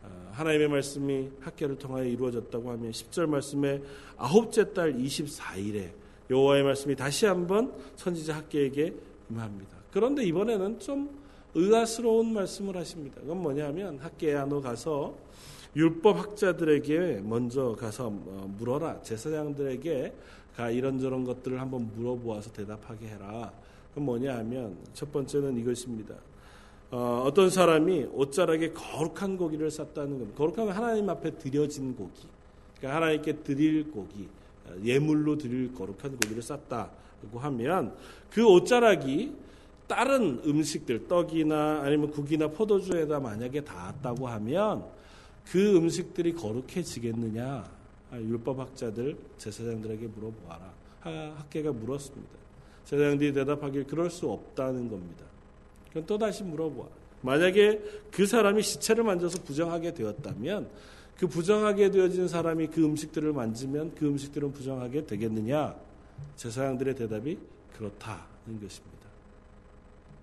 어, 0.02 0.30
하나님의 0.32 0.68
말씀이 0.68 1.30
학계를 1.40 1.78
통하여 1.78 2.04
이루어졌다고 2.04 2.70
하면 2.70 2.90
10절 2.90 3.26
말씀에 3.26 3.82
아홉째 4.16 4.72
달 4.72 4.94
24일에 4.94 5.90
여호와의 6.30 6.62
말씀이 6.62 6.94
다시 6.94 7.26
한번 7.26 7.72
선지자 7.96 8.36
학계에게 8.36 8.94
임합니다. 9.30 9.76
그런데 9.90 10.24
이번에는 10.24 10.78
좀 10.78 11.10
의아스러운 11.54 12.32
말씀을 12.34 12.76
하십니다. 12.76 13.20
그건 13.20 13.42
뭐냐면 13.42 13.98
학계에 13.98 14.34
안으로 14.36 14.60
가서 14.60 15.16
율법 15.74 16.18
학자들에게 16.18 17.20
먼저 17.24 17.74
가서 17.78 18.06
어, 18.08 18.54
물어라. 18.58 19.02
제사장들에게 19.02 20.12
가 20.56 20.70
이런저런 20.70 21.24
것들을 21.24 21.60
한번 21.60 21.90
물어보아서 21.94 22.52
대답하게 22.52 23.06
해라. 23.06 23.52
그건 23.90 24.06
뭐냐 24.06 24.38
하면 24.38 24.76
첫 24.92 25.12
번째는 25.12 25.56
이것입니다. 25.56 26.16
어, 26.90 27.30
떤 27.34 27.50
사람이 27.50 28.08
옷자락에 28.12 28.72
거룩한 28.72 29.36
고기를 29.36 29.70
쌌다는 29.70 30.18
겁니다. 30.18 30.38
거룩한 30.38 30.68
하나님 30.68 31.08
앞에 31.10 31.36
드려진 31.36 31.94
고기. 31.94 32.26
그러니까 32.78 32.96
하나님께 32.96 33.32
드릴 33.38 33.90
고기, 33.90 34.28
어, 34.66 34.72
예물로 34.82 35.36
드릴 35.36 35.74
거룩한 35.74 36.12
고기를 36.12 36.42
쌌다고 36.42 37.38
하면 37.38 37.94
그 38.30 38.46
옷자락이 38.46 39.34
다른 39.86 40.40
음식들, 40.44 41.08
떡이나 41.08 41.80
아니면 41.82 42.10
국이나 42.10 42.48
포도주에다 42.48 43.20
만약에 43.20 43.62
닿았다고 43.62 44.28
하면 44.28 44.84
그 45.44 45.76
음식들이 45.76 46.34
거룩해지겠느냐? 46.34 47.64
아, 48.10 48.16
율법학자들 48.16 49.16
제사장들에게 49.38 50.06
물어보아라. 50.08 50.72
학계가 51.36 51.72
물었습니다. 51.72 52.32
제사장들이 52.84 53.32
대답하길 53.32 53.84
그럴 53.84 54.10
수 54.10 54.30
없다는 54.30 54.90
겁니다. 54.90 55.27
그럼 55.98 56.06
또다시 56.06 56.44
물어보아. 56.44 56.86
만약에 57.22 57.82
그 58.12 58.26
사람이 58.26 58.62
시체를 58.62 59.02
만져서 59.02 59.42
부정하게 59.42 59.94
되었다면 59.94 60.68
그 61.18 61.26
부정하게 61.26 61.90
되어진 61.90 62.28
사람이 62.28 62.68
그 62.68 62.84
음식들을 62.84 63.32
만지면 63.32 63.94
그 63.96 64.06
음식들은 64.06 64.52
부정하게 64.52 65.06
되겠느냐? 65.06 65.74
제사장들의 66.36 66.94
대답이 66.94 67.38
그렇다는 67.76 68.60
것입니다. 68.60 68.98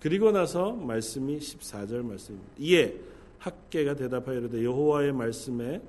그리고 0.02 0.32
나서 0.32 0.72
말씀이 0.72 1.40
14절 1.40 2.04
말씀입니다. 2.04 2.52
이에 2.60 2.96
학계가 3.40 3.96
대답하여 3.96 4.40
이르되 4.40 4.64
여호와의 4.64 5.12
말씀에 5.12 5.82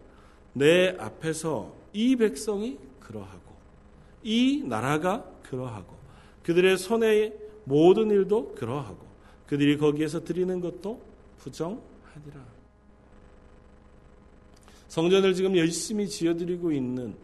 내 0.54 0.96
앞에서 0.98 1.72
이 1.92 2.16
백성이 2.16 2.78
그러하고 2.98 3.54
이 4.24 4.64
나라가 4.66 5.24
그러하고 5.44 5.94
그들의 6.42 6.78
손의 6.78 7.36
모든 7.64 8.10
일도 8.10 8.54
그러하고 8.54 9.06
그들이 9.46 9.76
거기에서 9.76 10.22
드리는 10.24 10.60
것도 10.60 11.00
부정하니라. 11.38 12.56
성전을 14.88 15.34
지금 15.34 15.56
열심히 15.56 16.08
지어드리고 16.08 16.72
있는 16.72 17.14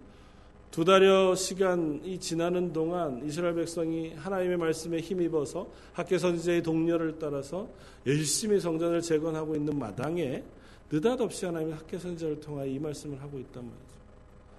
두 0.71 0.85
달여 0.85 1.35
시간이 1.35 2.19
지나는 2.19 2.73
동안 2.73 3.23
이스라엘 3.27 3.55
백성이 3.55 4.15
하나님의 4.15 4.57
말씀에 4.57 5.01
힘입어서 5.01 5.69
학계 5.93 6.19
선지자의 6.19 6.63
동료를 6.63 7.19
따라서 7.19 7.69
열심히 8.07 8.59
성전을 8.59 9.03
재건하고 9.03 9.55
있는 9.55 9.79
마당에 9.79 10.43
느닷없이 10.91 11.45
하나님의 11.47 11.75
학계 11.75 11.99
선지자를 11.99 12.41
통하여 12.41 12.67
이 12.67 12.79
말씀을 12.79 13.21
하고 13.21 13.39
있단 13.39 13.63
말이죠. 13.63 13.93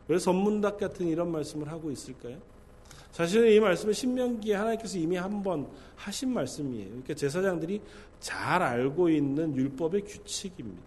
왜 0.08 0.20
선문답 0.20 0.80
같은 0.80 1.08
이런 1.08 1.32
말씀을 1.32 1.72
하고 1.72 1.92
있을까요? 1.92 2.38
사실은 3.14 3.52
이 3.52 3.60
말씀은 3.60 3.94
신명기에 3.94 4.56
하나님께서 4.56 4.98
이미 4.98 5.16
한 5.16 5.44
번 5.44 5.68
하신 5.96 6.34
말씀이에요. 6.34 6.88
그러니까 6.88 7.14
제사장들이 7.14 7.80
잘 8.20 8.62
알고 8.62 9.10
있는 9.10 9.56
율법의 9.56 10.02
규칙입니다. 10.02 10.82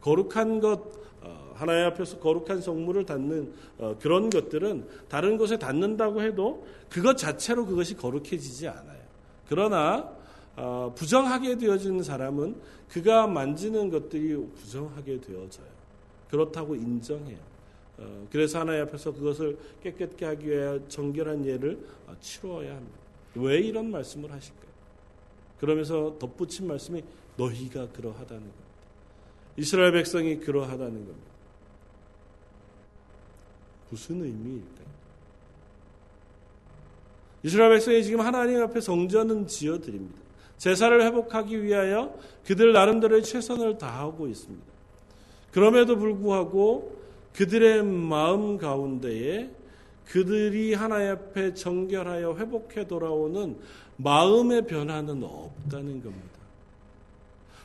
거룩한 0.00 0.60
것 0.60 0.80
어, 1.22 1.52
하나님 1.54 1.86
앞에서 1.86 2.18
거룩한 2.18 2.60
성물을 2.60 3.06
닿는 3.06 3.52
어, 3.78 3.96
그런 4.00 4.30
것들은 4.30 4.86
다른 5.08 5.36
곳에 5.36 5.58
닿는다고 5.58 6.22
해도 6.22 6.66
그것 6.90 7.16
자체로 7.16 7.66
그것이 7.66 7.96
거룩해지지 7.96 8.68
않아요. 8.68 9.02
그러나 9.48 10.10
어, 10.56 10.92
부정하게 10.94 11.58
되어지는 11.58 12.02
사람은 12.04 12.60
그가 12.88 13.26
만지는 13.26 13.90
것들이 13.90 14.36
부정하게 14.36 15.20
되어져요. 15.20 15.66
그렇다고 16.30 16.76
인정해요. 16.76 17.38
그래서 18.30 18.60
하나님 18.60 18.82
앞에서 18.82 19.12
그것을 19.12 19.58
깨끗게 19.82 20.24
하기 20.26 20.48
위해 20.48 20.80
정결한 20.88 21.46
예를 21.46 21.78
치루어야 22.20 22.74
합니다. 22.76 22.98
왜 23.36 23.58
이런 23.58 23.90
말씀을 23.90 24.32
하실까요? 24.32 24.64
그러면서 25.58 26.16
덧붙인 26.18 26.66
말씀이 26.66 27.02
너희가 27.36 27.88
그러하다는 27.88 28.42
겁니다. 28.42 28.64
이스라엘 29.56 29.92
백성이 29.92 30.38
그러하다는 30.38 30.92
겁니다. 30.92 31.30
무슨 33.90 34.22
의미일까요? 34.22 34.94
이스라엘 37.44 37.70
백성이 37.72 38.02
지금 38.02 38.20
하나님 38.20 38.60
앞에 38.62 38.80
성전은 38.80 39.46
지어 39.46 39.78
드립니다. 39.78 40.18
제사를 40.58 41.00
회복하기 41.02 41.62
위하여 41.62 42.18
그들 42.44 42.72
나름대로의 42.72 43.22
최선을 43.22 43.78
다하고 43.78 44.26
있습니다. 44.26 44.64
그럼에도 45.52 45.96
불구하고 45.96 47.03
그들의 47.34 47.82
마음 47.84 48.58
가운데에 48.58 49.50
그들이 50.06 50.74
하나님 50.74 51.12
앞에 51.12 51.54
정결하여 51.54 52.36
회복해 52.36 52.86
돌아오는 52.86 53.56
마음의 53.96 54.66
변화는 54.66 55.22
없다는 55.22 56.02
겁니다. 56.02 56.34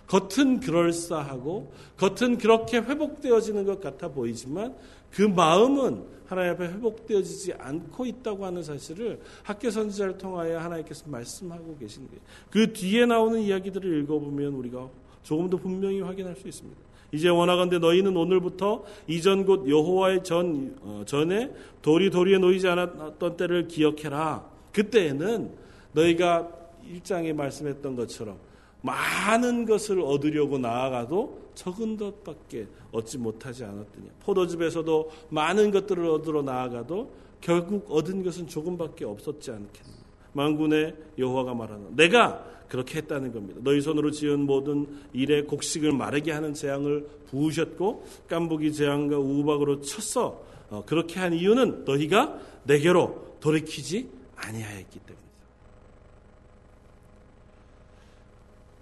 겉은 0.08 0.60
그럴싸하고 0.62 1.72
겉은 1.98 2.40
그렇게 2.40 2.78
회복되어지는 2.78 3.66
것 3.66 3.80
같아 3.80 4.08
보이지만 4.08 4.76
그 5.12 5.22
마음은 5.22 6.04
하나님 6.26 6.54
앞에 6.54 6.68
회복되어지지 6.68 7.54
않고 7.54 8.06
있다고 8.06 8.46
하는 8.46 8.64
사실을 8.64 9.20
학교 9.44 9.70
선지자를 9.70 10.18
통하여 10.18 10.60
하나님께서 10.60 11.06
말씀하고 11.08 11.78
계신 11.78 12.08
거예요. 12.08 12.22
그 12.50 12.74
뒤에 12.74 13.06
나오는 13.06 13.40
이야기들을 13.40 14.02
읽어보면 14.04 14.54
우리가 14.54 14.90
조금 15.22 15.50
더 15.50 15.58
분명히 15.58 16.02
확인할 16.02 16.36
수 16.36 16.48
있습니다. 16.48 16.89
이제 17.12 17.30
원하건대 17.30 17.80
너희는 17.80 18.16
오늘부터 18.16 18.84
이전 19.08 19.46
곧 19.46 19.68
여호와의 19.68 20.24
전 20.24 20.76
어, 20.82 21.04
전에 21.06 21.52
돌이 21.82 22.10
도리에 22.10 22.38
놓이지 22.38 22.68
않았던 22.68 23.38
때를 23.38 23.68
기억해라. 23.68 24.46
그때에는 24.72 25.52
너희가 25.94 26.48
일장에 26.88 27.34
말씀했던 27.34 27.96
것처럼 27.96 28.38
많은 28.82 29.66
것을 29.66 30.00
얻으려고 30.02 30.58
나아가도 30.58 31.50
적은 31.56 31.98
것밖에 31.98 32.68
얻지 32.92 33.18
못하지 33.18 33.64
않았더냐. 33.64 34.08
포도즙에서도 34.22 35.12
많은 35.30 35.72
것들을 35.72 36.06
얻으러 36.06 36.42
나아가도 36.42 37.12
결국 37.42 37.86
얻은 37.90 38.24
것은 38.24 38.48
조금밖에 38.48 39.06
없었지 39.06 39.52
않겠느냐. 39.52 39.99
만군의 40.34 40.96
여호와가 41.18 41.54
말하는 41.54 41.96
내가 41.96 42.46
그렇게 42.68 43.00
했다는 43.00 43.34
겁니다. 43.34 43.60
너희 43.64 43.82
손으로 43.82 44.12
지은 44.12 44.42
모든 44.42 44.88
일에 45.12 45.44
곡식을 45.44 45.92
마르게 45.92 46.32
하는 46.32 46.54
재앙을 46.54 47.08
부으셨고 47.30 48.06
깐부기 48.28 48.74
재앙과 48.74 49.18
우박으로 49.18 49.82
쳤어. 49.82 50.44
어, 50.70 50.84
그렇게 50.86 51.20
한 51.20 51.34
이유는 51.34 51.84
너희가 51.86 52.40
내게로 52.64 53.38
돌이키지 53.40 54.08
아니하였기 54.36 55.00
때문이다. 55.00 55.30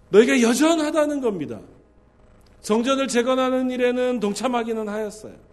너희가 0.09 0.41
여전하다는 0.41 1.21
겁니다. 1.21 1.61
성전을 2.61 3.07
재건하는 3.07 3.71
일에는 3.71 4.19
동참하기는 4.19 4.89
하였어요. 4.89 5.46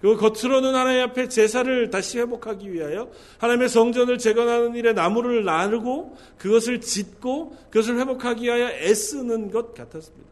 그 0.00 0.16
겉으로는 0.16 0.74
하나님 0.74 1.02
앞에 1.02 1.28
제사를 1.28 1.90
다시 1.90 2.18
회복하기 2.18 2.72
위하여 2.72 3.10
하나님의 3.38 3.68
성전을 3.68 4.18
재건하는 4.18 4.76
일에 4.76 4.92
나무를 4.92 5.44
나르고 5.44 6.16
그것을 6.38 6.80
짓고 6.80 7.56
그것을 7.70 7.98
회복하기 7.98 8.44
위하여 8.44 8.68
애쓰는 8.68 9.50
것 9.50 9.74
같았습니다. 9.74 10.28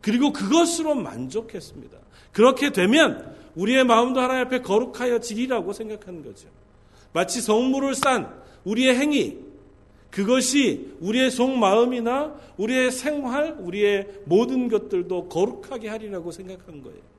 그리고 0.00 0.32
그것으로 0.32 0.94
만족했습니다. 0.94 1.98
그렇게 2.32 2.72
되면 2.72 3.34
우리의 3.54 3.84
마음도 3.84 4.20
하나님 4.20 4.46
앞에 4.46 4.62
거룩하여 4.62 5.20
지리라고 5.20 5.72
생각하는 5.72 6.24
거죠. 6.24 6.48
마치 7.12 7.42
성물을 7.42 7.94
싼 7.94 8.32
우리의 8.64 8.96
행위, 8.96 9.38
그것이 10.10 10.94
우리의 11.00 11.30
속마음이나 11.30 12.34
우리의 12.56 12.90
생활, 12.90 13.56
우리의 13.58 14.08
모든 14.24 14.68
것들도 14.68 15.28
거룩하게 15.28 15.88
하리라고 15.88 16.30
생각한 16.30 16.82
거예요. 16.82 17.11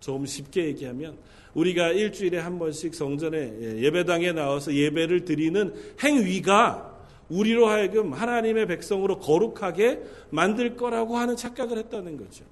좀 0.00 0.26
쉽게 0.26 0.66
얘기하면 0.66 1.16
우리가 1.54 1.88
일주일에 1.88 2.38
한 2.38 2.58
번씩 2.58 2.94
성전에 2.94 3.80
예배당에 3.82 4.32
나와서 4.32 4.74
예배를 4.74 5.24
드리는 5.24 5.74
행위가 6.02 6.94
우리로 7.28 7.66
하여금 7.66 8.12
하나님의 8.12 8.66
백성으로 8.66 9.18
거룩하게 9.18 10.02
만들 10.30 10.76
거라고 10.76 11.16
하는 11.16 11.34
착각을 11.34 11.78
했다는 11.78 12.18
거죠. 12.18 12.44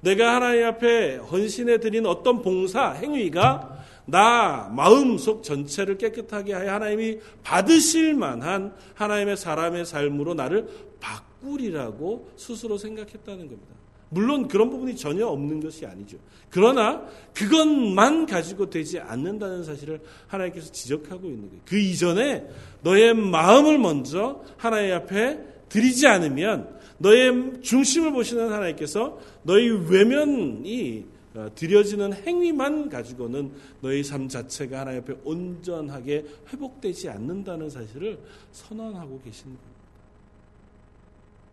내가 0.00 0.36
하나님 0.36 0.64
앞에 0.66 1.16
헌신해 1.16 1.78
드린 1.78 2.06
어떤 2.06 2.42
봉사 2.42 2.92
행위가 2.92 3.84
나 4.04 4.68
마음속 4.74 5.44
전체를 5.44 5.96
깨끗하게 5.96 6.54
하여 6.54 6.72
하나님이 6.72 7.20
받으실 7.44 8.14
만한 8.14 8.74
하나님의 8.94 9.36
사람의 9.36 9.84
삶으로 9.86 10.34
나를 10.34 10.68
바꾸리라고 11.00 12.30
스스로 12.36 12.78
생각했다는 12.78 13.48
겁니다. 13.48 13.81
물론 14.12 14.46
그런 14.46 14.68
부분이 14.68 14.94
전혀 14.96 15.26
없는 15.26 15.60
것이 15.60 15.86
아니죠. 15.86 16.18
그러나 16.50 17.02
그것만 17.32 18.26
가지고 18.26 18.68
되지 18.68 19.00
않는다는 19.00 19.64
사실을 19.64 20.00
하나님께서 20.26 20.70
지적하고 20.70 21.26
있는 21.26 21.48
거예요. 21.48 21.62
그 21.64 21.78
이전에 21.78 22.46
너의 22.82 23.14
마음을 23.14 23.78
먼저 23.78 24.42
하나님 24.58 24.92
앞에 24.92 25.40
드리지 25.70 26.06
않으면 26.06 26.78
너의 26.98 27.62
중심을 27.62 28.12
보시는 28.12 28.52
하나님께서 28.52 29.18
너희 29.44 29.70
외면이 29.70 31.06
어, 31.34 31.48
드려지는 31.54 32.12
행위만 32.12 32.90
가지고는 32.90 33.52
너희 33.80 34.04
삶 34.04 34.28
자체가 34.28 34.80
하나님 34.80 35.00
앞에 35.00 35.14
온전하게 35.24 36.26
회복되지 36.52 37.08
않는다는 37.08 37.70
사실을 37.70 38.18
선언하고 38.52 39.22
계신 39.22 39.44
겁니다. 39.44 39.64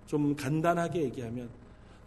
좀 0.05 0.35
간단하게 0.35 1.03
얘기하면 1.03 1.47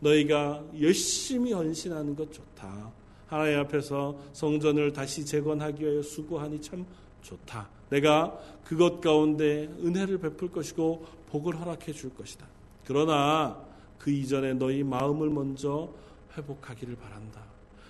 너희가 0.03 0.63
열심히 0.81 1.53
헌신하는 1.53 2.15
것 2.15 2.33
좋다. 2.33 2.93
하나님 3.27 3.61
앞에서 3.61 4.17
성전을 4.33 4.93
다시 4.93 5.25
재건하기 5.25 5.83
위하여 5.83 6.03
수고하니 6.03 6.61
참 6.61 6.85
좋다. 7.23 7.69
내가 7.89 8.37
그것 8.65 9.01
가운데 9.01 9.69
은혜를 9.83 10.19
베풀 10.19 10.51
것이고 10.51 11.07
복을 11.31 11.59
허락해 11.59 11.93
줄 11.93 12.15
것이다. 12.15 12.47
그러나 12.85 13.59
그 13.99 14.11
이전에 14.11 14.55
너희 14.55 14.83
마음을 14.83 15.31
먼저 15.31 15.89
회복하기를 16.37 16.97
바란다. 16.97 17.41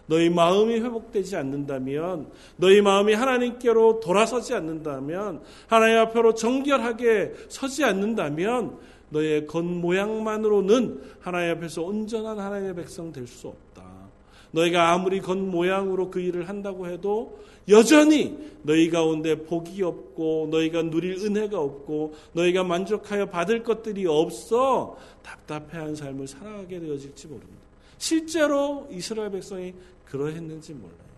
너희 0.06 0.28
마음이 0.28 0.74
회복되지 0.80 1.36
않는다면, 1.36 2.30
너희 2.56 2.82
마음이 2.82 3.14
하나님께로 3.14 4.00
돌아서지 4.00 4.52
않는다면, 4.52 5.42
하나님 5.68 5.98
앞으로 5.98 6.34
정결하게 6.34 7.32
서지 7.48 7.84
않는다면, 7.84 8.78
너의 9.12 9.46
겉모양만으로는 9.46 11.02
하나님 11.20 11.56
앞에서 11.56 11.82
온전한 11.82 12.38
하나님의 12.38 12.74
백성 12.74 13.12
될 13.12 13.26
수 13.26 13.48
없다. 13.48 13.82
너희가 14.52 14.92
아무리 14.92 15.20
겉모양으로 15.20 16.10
그 16.10 16.20
일을 16.20 16.48
한다고 16.48 16.86
해도 16.86 17.38
여전히 17.68 18.36
너희 18.62 18.90
가운데 18.90 19.34
복이 19.36 19.82
없고 19.82 20.48
너희가 20.50 20.82
누릴 20.82 21.16
은혜가 21.24 21.58
없고 21.58 22.14
너희가 22.32 22.64
만족하여 22.64 23.26
받을 23.26 23.62
것들이 23.62 24.06
없어 24.06 24.96
답답해한 25.22 25.94
삶을 25.94 26.26
살아가게 26.26 26.80
되어질지 26.80 27.28
모릅니다. 27.28 27.62
실제로 27.98 28.86
이스라엘 28.90 29.30
백성이 29.30 29.74
그러했는지 30.04 30.74
몰라요. 30.74 31.11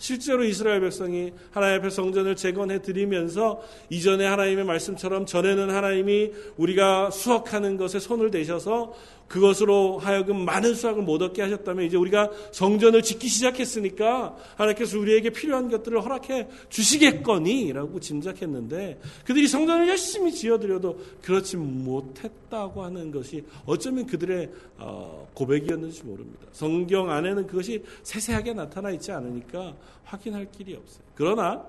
실제로 0.00 0.42
이스라엘 0.44 0.80
백성이 0.80 1.30
하나님 1.50 1.78
앞에 1.78 1.90
성전을 1.90 2.34
재건해 2.34 2.80
드리면서 2.80 3.60
이전에 3.90 4.26
하나님의 4.26 4.64
말씀처럼 4.64 5.26
전에는 5.26 5.68
하나님이 5.68 6.32
우리가 6.56 7.10
수확하는 7.10 7.76
것에 7.76 7.98
손을 7.98 8.30
대셔서 8.30 8.94
그것으로 9.30 9.98
하여금 9.98 10.44
많은 10.44 10.74
수확을 10.74 11.02
못 11.02 11.22
얻게 11.22 11.40
하셨다면 11.42 11.86
이제 11.86 11.96
우리가 11.96 12.30
성전을 12.50 13.02
짓기 13.02 13.28
시작했으니까 13.28 14.36
하나님께서 14.56 14.98
우리에게 14.98 15.30
필요한 15.30 15.70
것들을 15.70 16.02
허락해 16.02 16.48
주시겠거니라고 16.68 18.00
짐작했는데 18.00 19.00
그들이 19.24 19.46
성전을 19.46 19.88
열심히 19.88 20.32
지어드려도 20.32 20.98
그렇지 21.22 21.58
못했다고 21.58 22.82
하는 22.82 23.12
것이 23.12 23.44
어쩌면 23.66 24.04
그들의 24.06 24.50
어, 24.78 25.28
고백이었는지 25.34 26.02
모릅니다. 26.02 26.46
성경 26.50 27.08
안에는 27.10 27.46
그것이 27.46 27.84
세세하게 28.02 28.54
나타나 28.54 28.90
있지 28.90 29.12
않으니까 29.12 29.76
확인할 30.06 30.50
길이 30.50 30.74
없어요. 30.74 31.04
그러나 31.14 31.64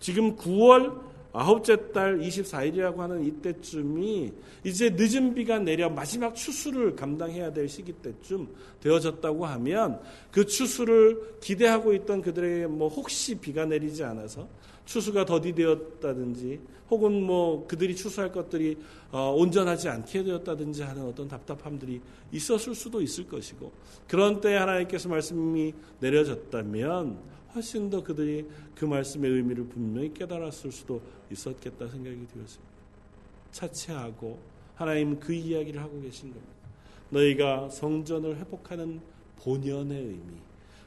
지금 0.00 0.36
9월 0.36 1.15
아홉째 1.38 1.92
달 1.92 2.18
24일이라고 2.18 2.96
하는 2.96 3.22
이때쯤이 3.24 4.32
이제 4.64 4.88
늦은 4.90 5.34
비가 5.34 5.58
내려 5.58 5.90
마지막 5.90 6.34
추수를 6.34 6.96
감당해야 6.96 7.52
될 7.52 7.68
시기 7.68 7.92
때쯤 7.92 8.48
되어졌다고 8.80 9.44
하면 9.44 10.00
그 10.30 10.46
추수를 10.46 11.36
기대하고 11.40 11.92
있던 11.92 12.22
그들에게 12.22 12.66
뭐 12.68 12.88
혹시 12.88 13.34
비가 13.34 13.66
내리지 13.66 14.02
않아서 14.02 14.48
추수가 14.86 15.26
더디되었다든지 15.26 16.60
혹은 16.88 17.22
뭐 17.22 17.66
그들이 17.66 17.94
추수할 17.94 18.32
것들이 18.32 18.78
어, 19.10 19.34
온전하지 19.36 19.90
않게 19.90 20.22
되었다든지 20.24 20.84
하는 20.84 21.04
어떤 21.04 21.28
답답함들이 21.28 22.00
있었을 22.32 22.74
수도 22.74 23.02
있을 23.02 23.28
것이고 23.28 23.72
그런 24.08 24.40
때 24.40 24.54
하나님께서 24.54 25.10
말씀이 25.10 25.74
내려졌다면 26.00 27.18
훨씬 27.56 27.88
더 27.88 28.04
그들이 28.04 28.46
그 28.74 28.84
말씀의 28.84 29.30
의미를 29.30 29.64
분명히 29.64 30.12
깨달았을 30.12 30.70
수도 30.70 31.00
있었겠다 31.32 31.88
생각이 31.88 32.26
되었습니다. 32.28 32.76
차치하고 33.50 34.38
하나님 34.74 35.18
그 35.18 35.32
이야기를 35.32 35.80
하고 35.80 35.98
계신 36.02 36.28
겁니다. 36.28 36.52
너희가 37.08 37.70
성전을 37.70 38.36
회복하는 38.36 39.00
본연의 39.38 39.98
의미, 39.98 40.34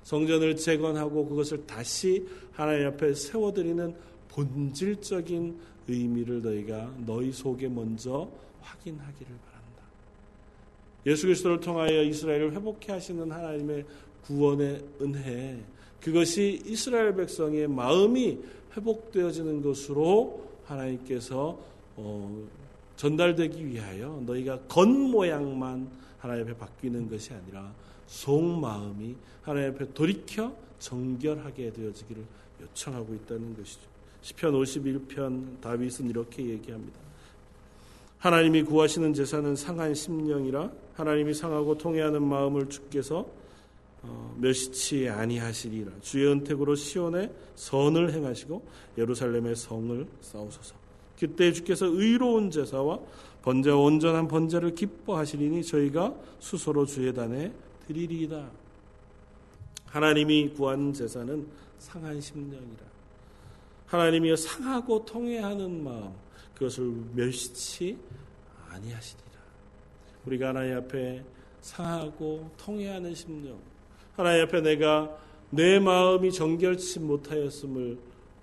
성전을 0.03 0.57
재건하고 0.57 1.27
그것을 1.27 1.65
다시 1.65 2.27
하나님 2.51 2.87
앞에 2.87 3.15
세워드리는 3.15 3.95
본질적인 4.27 5.59
의미를 5.87 6.43
너희가 6.43 6.93
너희 7.03 7.31
속에 7.31 7.67
먼저 7.67 8.29
확인하기를 8.61 9.37
바란다. 9.43 9.83
예수 11.07 11.25
그리스도를 11.25 11.59
통하여 11.59 12.03
이스라엘을 12.03 12.53
회복해 12.53 12.91
하시는 12.91 13.31
하나님의 13.31 13.85
구원의 14.21 14.85
은혜, 15.01 15.63
그것이 16.01 16.61
이스라엘 16.65 17.15
백성의 17.15 17.67
마음이 17.67 18.39
회복되어지는 18.75 19.61
것으로 19.61 20.47
하나님께서 20.65 21.59
어, 21.95 22.47
전달되기 22.95 23.65
위하여 23.65 24.21
너희가 24.25 24.59
겉 24.67 24.87
모양만 24.87 25.89
하나님 26.19 26.43
앞에 26.43 26.57
바뀌는 26.57 27.09
것이 27.09 27.33
아니라 27.33 27.71
속 28.07 28.41
마음이 28.41 29.15
하나님 29.41 29.73
앞에 29.73 29.93
돌이켜 29.93 30.53
정결하게 30.79 31.73
되어지기를 31.73 32.23
요청하고 32.61 33.13
있다는 33.13 33.55
것이죠. 33.57 33.81
시편 34.21 34.53
51편 34.53 35.61
다윗은 35.61 36.09
이렇게 36.09 36.45
얘기합니다. 36.45 36.99
하나님이 38.17 38.63
구하시는 38.63 39.13
제사는 39.13 39.55
상한 39.55 39.95
심령이라 39.95 40.69
하나님이 40.93 41.33
상하고 41.33 41.77
통해하는 41.77 42.21
마음을 42.21 42.67
주께서 42.69 43.19
어, 43.19 43.25
멸시치 44.37 45.09
아니하시리라. 45.09 45.91
주의 46.01 46.31
은택으로 46.31 46.75
시온에 46.75 47.31
선을 47.55 48.13
행하시고 48.13 48.65
예루살렘의 48.97 49.55
성을 49.55 50.07
쌓으소서. 50.21 50.75
그때 51.19 51.51
주께서 51.51 51.85
의로운 51.85 52.49
제사와 52.49 52.99
번제와 53.41 53.77
온전한 53.77 54.27
번제를 54.27 54.75
기뻐하시리니 54.75 55.63
저희가 55.63 56.15
수소로 56.39 56.85
주의 56.85 57.13
단에 57.13 57.51
드리리이다. 57.87 58.49
하나님이 59.87 60.49
구한 60.49 60.93
제사는 60.93 61.47
상한 61.77 62.21
심령이라. 62.21 62.89
하나님이 63.87 64.37
상하고 64.37 65.03
통해하는 65.03 65.83
마음 65.83 66.13
그것을 66.53 66.85
멸시치 67.13 67.97
아니하시리라. 68.69 69.29
우리가 70.25 70.49
하나님 70.49 70.77
앞에 70.77 71.23
상하고 71.61 72.51
통해하는 72.57 73.15
심령, 73.15 73.59
하나님 74.19 74.43
앞에 74.43 74.59
내가 74.59 75.17
내 75.49 75.79
마음이 75.79 76.33
정결치 76.33 76.99
못하였음을 76.99 77.97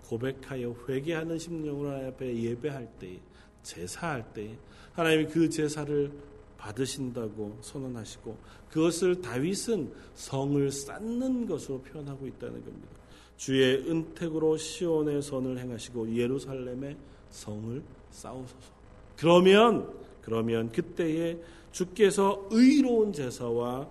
고백하여 0.07 0.75
회개하는 0.89 1.39
심령으로 1.39 1.91
하나님 1.91 2.09
앞에 2.09 2.35
예배할 2.35 2.89
때, 2.99 3.21
제사할 3.63 4.25
때 4.33 4.57
하나님이 4.95 5.27
그 5.27 5.51
제사를 5.51 6.11
받으신다고 6.57 7.59
선언하시고 7.61 8.39
그것을 8.71 9.21
다윗은 9.21 9.93
성을 10.15 10.71
쌓는 10.73 11.47
것으로 11.47 11.83
표현하고 11.83 12.27
있다는 12.27 12.65
겁니다. 12.65 12.89
주의 13.37 13.77
은택으로 13.87 14.57
시온의 14.57 15.21
선을 15.21 15.59
행하시고 15.59 16.17
예루살렘의 16.17 16.97
성을 17.29 17.83
싸우소서. 18.13 18.73
그러면 19.15 19.93
그러면 20.23 20.73
그때에 20.73 21.37
주께서 21.71 22.49
의로운 22.51 23.13
제사와 23.13 23.87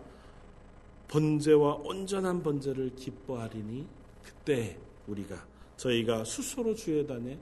번제와 1.08 1.76
온전한 1.84 2.42
번제를 2.44 2.96
기뻐하리니 2.96 3.86
그때 4.24 4.78
우리가 5.08 5.44
저희가 5.78 6.24
수소로 6.24 6.76
주의 6.76 7.06
단에 7.06 7.22
드리리이다. 7.22 7.40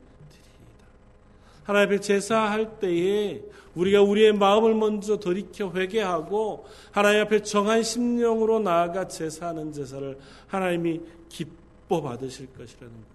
하나님 1.64 1.96
앞 1.96 2.02
제사할 2.02 2.80
때에 2.80 3.42
우리가 3.76 4.02
우리의 4.02 4.34
마음을 4.34 4.76
먼저 4.76 5.18
돌이켜 5.18 5.72
회개하고 5.72 6.66
하나님 6.92 7.22
앞에 7.22 7.42
정한 7.42 7.84
심령으로 7.84 8.60
나아가 8.60 9.08
제사하는 9.08 9.72
제사를 9.72 10.18
하나님이 10.48 11.02
기뻐 11.30 12.02
받으실 12.02 12.48
것이라는 12.54 12.94
것. 12.94 13.14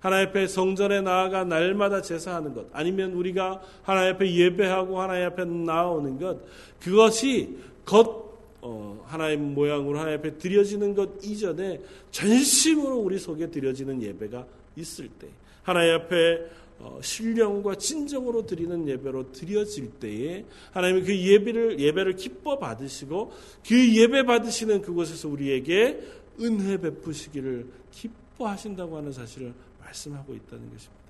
하나님 0.00 0.28
앞에 0.28 0.46
성전에 0.46 1.02
나아가 1.02 1.44
날마다 1.44 2.00
제사하는 2.00 2.54
것, 2.54 2.66
아니면 2.72 3.12
우리가 3.12 3.60
하나님 3.82 4.14
앞에 4.14 4.34
예배하고 4.34 4.98
하나님 4.98 5.26
앞에 5.26 5.44
나오는 5.44 6.18
것, 6.18 6.38
그것이 6.80 7.58
겉 7.84 8.29
어, 8.62 9.04
하나님 9.06 9.54
모양으로 9.54 9.98
하나님 9.98 10.18
앞에 10.18 10.38
드려지는 10.38 10.94
것 10.94 11.24
이전에 11.24 11.80
전심으로 12.10 12.98
우리 12.98 13.18
속에 13.18 13.50
드려지는 13.50 14.02
예배가 14.02 14.46
있을 14.76 15.08
때, 15.08 15.28
하나님 15.62 15.94
앞에 15.94 16.60
어, 16.80 16.98
신령과 17.02 17.74
진정으로 17.74 18.46
드리는 18.46 18.88
예배로 18.88 19.32
드려질 19.32 19.90
때에 20.00 20.46
하나님이 20.72 21.02
그 21.02 21.14
예배를 21.14 21.78
예배를 21.78 22.16
기뻐 22.16 22.58
받으시고 22.58 23.32
그 23.66 23.96
예배 23.96 24.24
받으시는 24.24 24.80
그곳에서 24.80 25.28
우리에게 25.28 26.00
은혜 26.40 26.78
베푸시기를 26.78 27.66
기뻐하신다고 27.90 28.96
하는 28.96 29.12
사실을 29.12 29.52
말씀하고 29.80 30.34
있다는 30.34 30.70
것입니다. 30.70 31.00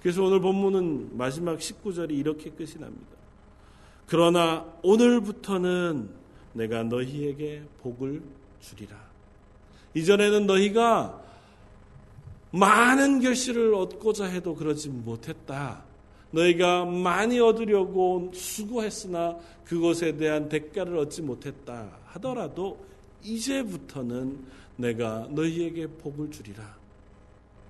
그래서 0.00 0.22
오늘 0.22 0.40
본문은 0.40 1.18
마지막 1.18 1.58
19절이 1.58 2.12
이렇게 2.12 2.50
끝이 2.50 2.74
납니다. 2.78 3.18
그러나 4.06 4.64
오늘부터는 4.82 6.08
내가 6.58 6.82
너희에게 6.82 7.62
복을 7.82 8.20
주리라. 8.60 8.96
이전에는 9.94 10.46
너희가 10.46 11.22
많은 12.50 13.20
결실을 13.20 13.74
얻고자 13.74 14.24
해도 14.26 14.54
그러지 14.54 14.88
못했다. 14.88 15.84
너희가 16.32 16.84
많이 16.84 17.38
얻으려고 17.38 18.30
수고했으나 18.34 19.38
그것에 19.64 20.16
대한 20.16 20.48
대가를 20.48 20.98
얻지 20.98 21.22
못했다 21.22 21.90
하더라도 22.06 22.84
이제부터는 23.22 24.44
내가 24.76 25.28
너희에게 25.30 25.86
복을 25.86 26.30
주리라. 26.30 26.76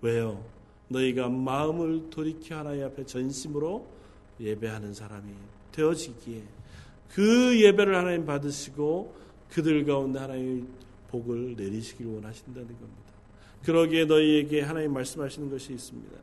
왜요? 0.00 0.42
너희가 0.88 1.28
마음을 1.28 2.08
돌이켜 2.10 2.56
하나님 2.56 2.84
앞에 2.86 3.04
전심으로 3.04 3.86
예배하는 4.40 4.94
사람이 4.94 5.30
되어지기에 5.72 6.42
그 7.12 7.60
예배를 7.60 7.96
하나님 7.96 8.26
받으시고 8.26 9.14
그들 9.50 9.84
가운데 9.84 10.18
하나님의 10.18 10.64
복을 11.10 11.54
내리시길 11.56 12.06
원하신다는 12.06 12.68
겁니다. 12.68 13.12
그러기에 13.64 14.04
너희에게 14.04 14.60
하나님 14.60 14.92
말씀하시는 14.92 15.50
것이 15.50 15.72
있습니다. 15.72 16.16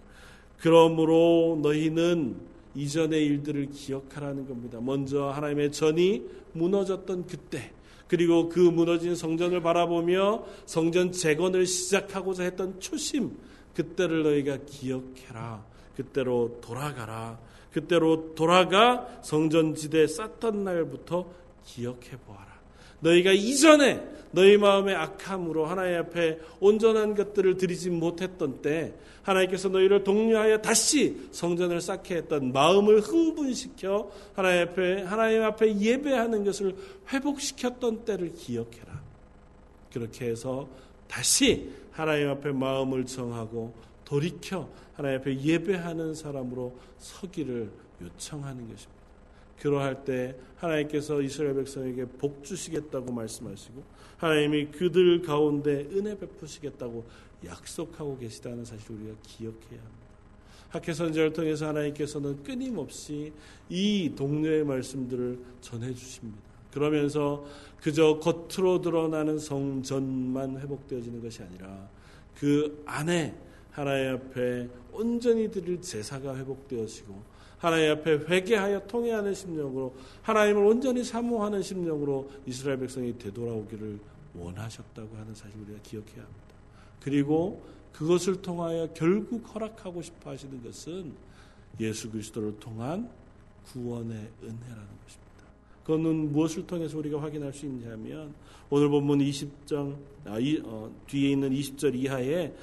그러므로 0.60 1.60
너희는 1.62 2.36
이전의 2.76 3.26
일들을 3.26 3.70
기억하라는 3.72 4.48
겁니다. 4.48 4.80
먼저 4.82 5.30
하나님의 5.30 5.72
전이 5.72 6.24
무너졌던 6.54 7.28
그때, 7.28 7.72
그리고 8.08 8.50
그 8.50 8.60
무너진 8.60 9.16
성전을 9.16 9.62
바라보며 9.62 10.46
성전 10.66 11.12
재건을 11.12 11.66
시작하고자 11.66 12.44
했던 12.44 12.80
초심, 12.80 13.38
그때를 13.74 14.24
너희가 14.24 14.60
기억해라. 14.66 15.66
그때로 15.96 16.60
돌아가라. 16.62 17.40
그때로 17.76 18.36
돌아가 18.36 19.06
성전지대 19.22 20.08
쌓던 20.08 20.64
날부터 20.64 21.30
기억해 21.66 22.12
보아라. 22.26 22.48
너희가 23.02 23.34
이전에 23.34 24.02
너희 24.32 24.56
마음의 24.56 24.96
악함으로 24.96 25.66
하나님 25.66 26.00
앞에 26.00 26.40
온전한 26.62 27.16
것들을 27.16 27.58
드리지 27.58 27.90
못했던 27.90 28.62
때 28.62 28.94
하나님께서 29.24 29.68
너희를 29.68 30.06
독려하여 30.06 30.62
다시 30.62 31.28
성전을 31.32 31.82
쌓게 31.82 32.16
했던 32.16 32.54
마음을 32.54 33.02
흥분시켜 33.02 34.10
하나님 34.36 34.70
앞에 34.70 35.02
하나님 35.02 35.44
앞에 35.44 35.78
예배하는 35.78 36.46
것을 36.46 36.78
회복시켰던 37.12 38.06
때를 38.06 38.34
기억해라. 38.36 39.02
그렇게 39.92 40.28
해서 40.28 40.70
다시 41.10 41.72
하나님 41.92 42.30
앞에 42.30 42.54
마음을 42.54 43.06
정하고 43.06 43.74
돌이켜 44.06 44.70
하나님 44.94 45.20
앞에 45.20 45.42
예배하는 45.42 46.14
사람으로 46.14 46.78
서기를 46.98 47.70
요청하는 48.02 48.70
것입니다. 48.70 48.96
그러할 49.60 50.04
때 50.04 50.36
하나님께서 50.58 51.22
이스라엘 51.22 51.56
백성에게 51.56 52.06
복 52.06 52.44
주시겠다고 52.44 53.12
말씀하시고 53.12 53.84
하나님이 54.18 54.68
그들 54.68 55.22
가운데 55.22 55.88
은혜 55.92 56.18
베푸시겠다고 56.18 57.06
약속하고 57.46 58.18
계시다는 58.18 58.66
사실 58.66 58.92
우리가 58.92 59.16
기억해야 59.24 59.80
합니다. 59.80 60.06
학회 60.70 60.94
선제를 60.94 61.32
통해서 61.32 61.68
하나님께서는 61.68 62.44
끊임없이 62.44 63.32
이 63.70 64.12
동료의 64.16 64.66
말씀들을 64.66 65.40
전해 65.62 65.94
주십니다. 65.94 66.40
그러면서 66.72 67.46
그저 67.82 68.20
겉으로 68.20 68.82
드러나는 68.82 69.40
성전만 69.40 70.60
회복되어지는 70.60 71.22
것이 71.22 71.42
아니라 71.44 71.88
그 72.36 72.84
안에 72.86 73.34
하나님 73.76 74.16
앞에 74.16 74.70
온전히 74.94 75.52
드릴 75.52 75.82
제사가 75.82 76.38
회복되어지고 76.38 77.14
하나님 77.58 77.92
앞에 77.92 78.20
회개하여 78.30 78.88
통회하는 78.88 79.34
심령으로 79.34 79.94
하나님을 80.22 80.64
온전히 80.64 81.04
사모하는 81.04 81.62
심령으로 81.62 82.32
이스라엘 82.46 82.80
백성이 82.80 83.18
되돌아오기를 83.18 84.00
원하셨다고 84.34 85.18
하는 85.18 85.36
사실 85.36 85.60
우리가 85.60 85.80
기억해야 85.84 86.24
합니다. 86.24 86.46
그리고 87.02 87.66
그것을 87.92 88.42
통하여 88.42 88.88
결국 88.94 89.54
허락하고 89.54 90.02
싶어 90.02 90.30
하시는 90.30 90.64
것은 90.64 91.12
예수 91.82 92.10
그리스도를 92.10 92.58
통한 92.60 93.10
구원의 93.66 94.16
은혜라는 94.42 94.88
것입니다. 95.04 95.26
그거는 95.84 96.32
무엇을 96.32 96.66
통해서 96.66 96.98
우리가 96.98 97.22
확인할 97.22 97.54
수 97.54 97.66
있냐면 97.66 98.34
오늘 98.70 98.88
본문 98.88 99.20
20장 99.20 99.98
아, 100.26 100.40
이, 100.40 100.62
어, 100.64 100.90
뒤에 101.08 101.32
있는 101.32 101.52
20절 101.52 101.94
이하에 101.96 102.48
딱 102.48 102.56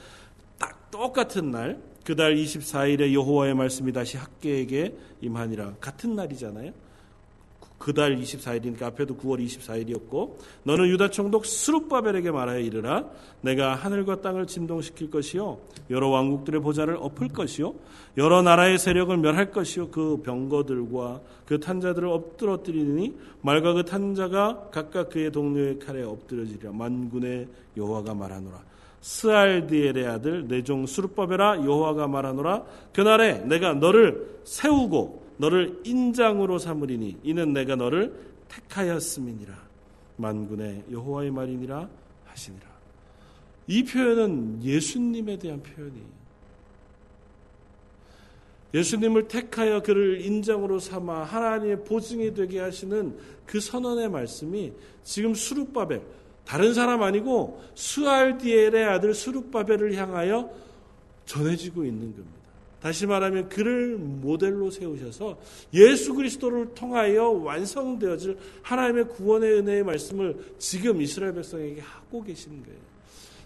똑같은 0.93 1.51
날 1.51 1.83
그달 2.05 2.37
24일에 2.37 3.13
여호와의 3.13 3.55
말씀이 3.55 3.93
다시 3.93 4.17
학계에게 4.17 4.95
임하니라. 5.21 5.75
같은 5.81 6.15
날이잖아요. 6.15 6.73
그달 7.79 8.17
24일이니까 8.17 8.83
앞에도 8.83 9.17
9월 9.17 9.45
24일이었고 9.45 10.37
너는 10.63 10.87
유다 10.91 11.11
총독 11.11 11.47
스룹바벨에게 11.47 12.31
말하여 12.31 12.61
이르라. 12.61 13.07
내가 13.41 13.75
하늘과 13.75 14.21
땅을 14.21 14.47
진동시킬 14.47 15.11
것이요 15.11 15.59
여러 15.91 16.09
왕국들의 16.09 16.61
보좌를 16.61 16.97
엎을 16.97 17.29
것이요 17.29 17.75
여러 18.19 18.43
나라의 18.43 18.79
세력을 18.79 19.17
멸할 19.17 19.51
것이요 19.51 19.89
그 19.89 20.23
병거들과 20.23 21.23
그 21.47 21.59
탄자들을 21.59 22.07
엎드러뜨리니 22.07 23.17
말과 23.41 23.73
그 23.73 23.85
탄자가 23.85 24.69
각각 24.71 25.09
그의 25.09 25.33
동료의 25.33 25.81
칼에 25.81 26.03
엎드려지리라. 26.03 26.71
만군의 26.73 27.49
여호와가 27.77 28.15
말하노라 28.15 28.72
스알디엘의 29.03 30.07
아들 30.07 30.49
내종 30.49 30.87
수르바벨아 30.87 31.65
여호와가 31.65 32.09
말하노라 32.09 32.65
그날에 32.93 33.39
내가 33.41 33.75
너를 33.75 34.41
세우고 34.45 35.23
너를 35.37 35.81
인장으로 35.85 36.59
삼으리니 36.59 37.19
이는 37.23 37.53
내가 37.53 37.77
너를 37.77 38.15
택하였음이니라 38.49 39.55
만군의 40.17 40.85
여호와의 40.91 41.31
말이니라 41.31 41.89
하시니라. 42.27 42.73
이 43.67 43.85
표현은 43.85 44.63
예수님에 44.63 45.39
대한 45.39 45.63
표현이에요. 45.63 46.23
예수님을 48.75 49.29
택하여 49.29 49.83
그를 49.83 50.23
인정으로 50.23 50.79
삼아 50.79 51.25
하나님의 51.25 51.85
보증이 51.85 52.33
되게 52.33 52.61
하시는 52.61 53.19
그 53.45 53.61
선언의 53.61 54.09
말씀이 54.09 54.73
지금 55.03 55.35
수룹바벨 55.35 56.01
다른 56.45 56.75
사람 56.75 57.03
아니고 57.03 57.63
수알디엘의 57.75 58.85
아들 58.85 59.15
수룹바벨을 59.15 59.95
향하여 59.95 60.51
전해지고 61.25 61.85
있는 61.85 62.15
겁니다. 62.15 62.43
다시 62.83 63.07
말하면 63.07 63.49
그를 63.49 63.97
모델로 63.97 64.71
세우셔서 64.71 65.39
예수 65.73 66.15
그리스도를 66.15 66.75
통하여 66.75 67.29
완성되어질 67.29 68.37
하나님의 68.63 69.09
구원의 69.11 69.61
은혜의 69.61 69.85
말씀을 69.85 70.55
지금 70.59 71.01
이스라엘 71.01 71.33
백성에게 71.35 71.81
하고 71.81 72.25
계신 72.25 72.61
거예요. 72.65 72.93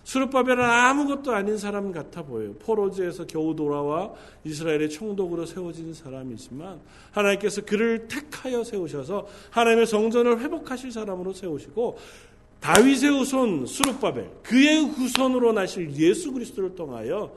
수르바벨은 0.04 0.62
아무것도 0.62 1.32
아닌 1.32 1.58
사람 1.58 1.90
같아 1.90 2.22
보여요. 2.22 2.54
포로지에서 2.54 3.26
겨우 3.26 3.56
돌아와 3.56 4.12
이스라엘의 4.44 4.88
총독으로 4.88 5.44
세워진 5.44 5.92
사람이지만 5.92 6.80
하나님께서 7.10 7.62
그를 7.62 8.06
택하여 8.06 8.62
세우셔서 8.62 9.26
하나님의 9.50 9.86
성전을 9.86 10.40
회복하실 10.40 10.92
사람으로 10.92 11.32
세우시고 11.32 11.98
다윗의 12.60 13.10
후손 13.10 13.66
수르바벨 13.66 14.28
그의 14.42 14.84
후손으로 14.84 15.52
나실 15.52 15.92
예수 15.96 16.32
그리스도를 16.32 16.74
통하여 16.74 17.34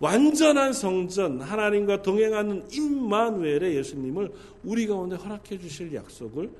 완전한 0.00 0.72
성전 0.72 1.40
하나님과 1.40 2.02
동행하는 2.02 2.64
임마누엘의 2.72 3.76
예수님을 3.76 4.32
우리 4.64 4.86
가운데 4.88 5.14
허락해 5.14 5.58
주실 5.58 5.94
약속을 5.94 6.50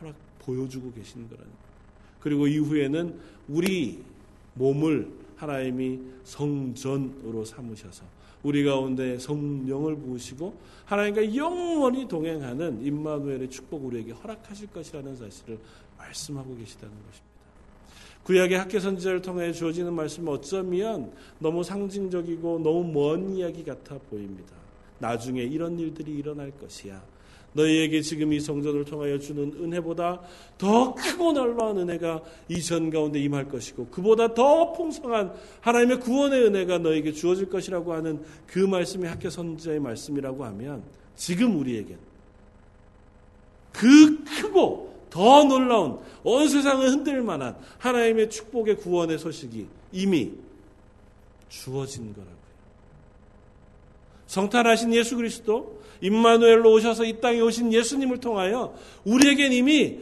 허락 0.00 0.14
보여주고 0.40 0.92
계신 0.92 1.28
거라는. 1.28 1.50
그리고 2.18 2.48
이후에는 2.48 3.20
우리 3.48 4.02
몸을 4.54 5.08
하나님이 5.36 6.00
성전으로 6.24 7.44
삼으셔서 7.44 8.04
우리 8.42 8.64
가운데 8.64 9.18
성령을 9.18 9.96
부으시고 9.96 10.54
하나님과 10.84 11.36
영원히 11.36 12.08
동행하는 12.08 12.84
임마누엘의 12.84 13.48
축복 13.50 13.84
우리에게 13.84 14.12
허락하실 14.12 14.68
것이라는 14.68 15.14
사실을 15.14 15.58
말씀하고 15.96 16.56
계시다는 16.56 16.92
것입니다. 17.06 17.31
구약의 18.24 18.58
학계 18.58 18.78
선지자를 18.78 19.20
통해 19.20 19.52
주어지는 19.52 19.92
말씀은 19.94 20.32
어쩌면 20.32 21.12
너무 21.38 21.64
상징적이고 21.64 22.60
너무 22.60 22.84
먼 22.84 23.34
이야기 23.34 23.64
같아 23.64 23.98
보입니다. 24.10 24.54
나중에 24.98 25.42
이런 25.42 25.78
일들이 25.78 26.12
일어날 26.12 26.52
것이야. 26.52 27.02
너희에게 27.54 28.00
지금 28.00 28.32
이 28.32 28.40
성전을 28.40 28.84
통하여 28.84 29.18
주는 29.18 29.52
은혜보다 29.60 30.20
더 30.56 30.94
크고 30.94 31.32
놀라운 31.32 31.78
은혜가 31.78 32.22
이전 32.48 32.90
가운데 32.90 33.18
임할 33.20 33.48
것이고 33.48 33.88
그보다 33.90 34.32
더 34.32 34.72
풍성한 34.72 35.32
하나님의 35.60 36.00
구원의 36.00 36.46
은혜가 36.46 36.78
너에게 36.78 37.12
주어질 37.12 37.50
것이라고 37.50 37.92
하는 37.92 38.22
그 38.46 38.58
말씀이 38.60 39.06
학교 39.06 39.28
선지자의 39.28 39.80
말씀이라고 39.80 40.44
하면 40.46 40.82
지금 41.14 41.58
우리에겐 41.58 41.98
그 43.72 44.24
크고 44.24 44.91
더 45.12 45.44
놀라운 45.44 45.98
온 46.24 46.48
세상을 46.48 46.88
흔들 46.88 47.20
만한 47.20 47.54
하나님의 47.76 48.30
축복의 48.30 48.78
구원의 48.78 49.18
소식이 49.18 49.66
이미 49.92 50.32
주어진 51.50 52.14
거라고요. 52.14 52.34
성탄하신 54.26 54.94
예수 54.94 55.16
그리스도 55.16 55.82
임마누엘로 56.00 56.72
오셔서 56.72 57.04
이 57.04 57.20
땅에 57.20 57.40
오신 57.40 57.74
예수님을 57.74 58.20
통하여 58.20 58.74
우리에겐 59.04 59.52
이미 59.52 59.98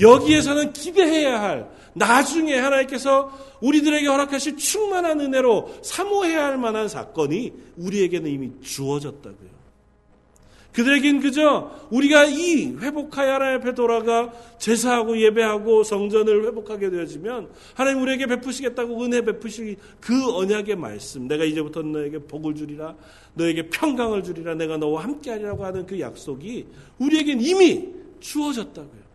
여기에서는 0.00 0.72
기대해야 0.72 1.42
할 1.42 1.68
나중에 1.94 2.56
하나님께서 2.56 3.32
우리들에게 3.60 4.06
허락하실 4.06 4.58
충만한 4.58 5.20
은혜로 5.20 5.80
사모해야 5.82 6.44
할 6.44 6.56
만한 6.56 6.88
사건이 6.88 7.52
우리에게는 7.78 8.30
이미 8.30 8.52
주어졌다고요. 8.62 9.55
그들에겐 10.76 11.20
그저 11.20 11.70
우리가 11.90 12.26
이 12.26 12.76
회복하여 12.76 13.32
하나님 13.32 13.60
앞에 13.60 13.74
돌아가 13.74 14.30
제사하고 14.58 15.18
예배하고 15.18 15.82
성전을 15.82 16.44
회복하게 16.44 16.90
되어지면 16.90 17.48
하나님 17.74 18.02
우리에게 18.02 18.26
베푸시겠다고 18.26 19.02
은혜 19.02 19.22
베푸실 19.22 19.76
그 20.00 20.36
언약의 20.36 20.76
말씀 20.76 21.26
내가 21.26 21.44
이제부터 21.44 21.80
너에게 21.80 22.18
복을 22.18 22.54
주리라 22.54 22.94
너에게 23.32 23.70
평강을 23.70 24.22
주리라 24.22 24.54
내가 24.54 24.76
너와 24.76 25.04
함께하리라고 25.04 25.64
하는 25.64 25.86
그 25.86 25.98
약속이 25.98 26.66
우리에겐 26.98 27.40
이미 27.40 27.88
주어졌다고요. 28.20 29.05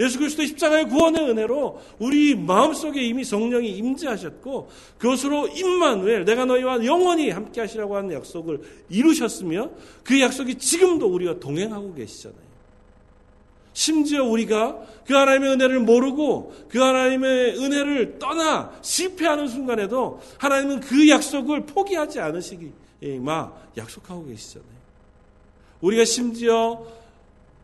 예수 0.00 0.18
그리스도의 0.18 0.48
십자가의 0.48 0.88
구원의 0.88 1.30
은혜로 1.30 1.80
우리 1.98 2.34
마음속에 2.34 3.02
이미 3.02 3.22
성령이 3.22 3.68
임재하셨고 3.68 4.70
그것으로 4.98 5.48
임만웰 5.48 6.24
내가 6.24 6.46
너희와 6.46 6.84
영원히 6.86 7.28
함께 7.28 7.60
하시라고 7.60 7.96
하는 7.96 8.14
약속을 8.14 8.60
이루셨으며 8.88 9.70
그 10.02 10.18
약속이 10.18 10.56
지금도 10.56 11.06
우리가 11.06 11.38
동행하고 11.38 11.94
계시잖아요. 11.94 12.50
심지어 13.74 14.24
우리가 14.24 14.80
그 15.06 15.14
하나님의 15.14 15.50
은혜를 15.52 15.80
모르고 15.80 16.54
그 16.68 16.78
하나님의 16.78 17.58
은혜를 17.58 18.18
떠나 18.18 18.72
실패하는 18.80 19.48
순간에도 19.48 20.20
하나님은 20.38 20.80
그 20.80 21.08
약속을 21.08 21.66
포기하지 21.66 22.20
않으시기 22.20 22.72
마 23.20 23.52
약속하고 23.76 24.26
계시잖아요. 24.26 24.80
우리가 25.82 26.04
심지어 26.04 26.84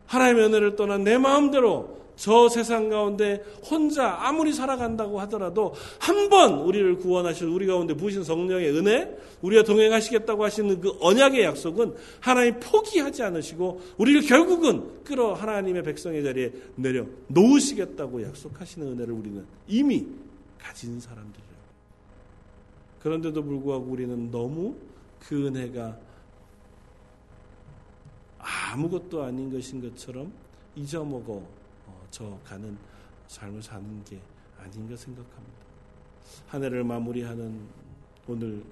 하나님의 0.05 0.45
은혜를 0.45 0.75
떠나 0.75 0.97
내 0.97 1.17
마음대로 1.17 1.97
저 2.17 2.49
세상 2.49 2.89
가운데 2.89 3.43
혼자 3.63 4.17
아무리 4.27 4.51
살아간다고 4.51 5.19
하더라도 5.21 5.73
한 5.99 6.27
번 6.29 6.59
우리를 6.59 6.97
구원하실 6.97 7.47
우리 7.47 7.65
가운데 7.67 7.93
부신 7.93 8.23
성령의 8.23 8.75
은혜, 8.75 9.17
우리가 9.41 9.63
동행하시겠다고 9.63 10.43
하시는 10.43 10.81
그 10.81 10.97
언약의 10.99 11.41
약속은 11.43 11.95
하나님 12.19 12.59
포기하지 12.59 13.23
않으시고 13.23 13.81
우리를 13.97 14.23
결국은 14.23 15.03
끌어 15.05 15.33
하나님의 15.33 15.83
백성의 15.83 16.23
자리에 16.23 16.51
내려 16.75 17.05
놓으시겠다고 17.27 18.23
약속하시는 18.23 18.85
은혜를 18.85 19.13
우리는 19.13 19.45
이미 19.67 20.05
가진 20.59 20.99
사람들이라고. 20.99 21.47
그런데도 22.99 23.41
불구하고 23.41 23.85
우리는 23.85 24.29
너무 24.31 24.75
그 25.19 25.47
은혜가 25.47 25.97
아무것도 28.39 29.23
아닌 29.23 29.49
것인 29.51 29.81
것처럼 29.81 30.31
잊어먹어 30.75 31.56
저 32.17 32.35
가는 32.43 32.75
삶을 33.27 33.61
사는 33.61 34.03
게 34.03 34.19
아닌가 34.57 34.95
생각합니다. 34.95 35.67
한 36.47 36.63
해를 36.63 36.83
마무리하는 36.83 37.61
오늘 38.27 38.63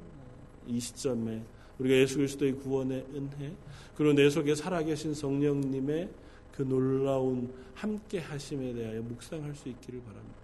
이 0.65 0.79
시점에 0.79 1.43
우리가 1.77 1.95
예수 1.95 2.17
그리스도의 2.17 2.53
구원의 2.53 3.05
은혜 3.13 3.55
그리고 3.95 4.13
내 4.13 4.27
속에 4.31 4.55
살아계신 4.55 5.13
성령님의 5.13 6.10
그 6.53 6.63
놀라운 6.63 7.53
함께 7.75 8.17
하심에 8.17 8.73
대하여 8.73 9.03
묵상할 9.03 9.53
수 9.53 9.69
있기를 9.69 10.01
바랍니다. 10.01 10.39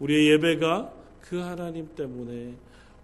우리의 0.00 0.32
예배가 0.32 0.92
그 1.20 1.36
하나님 1.36 1.94
때문에 1.94 2.56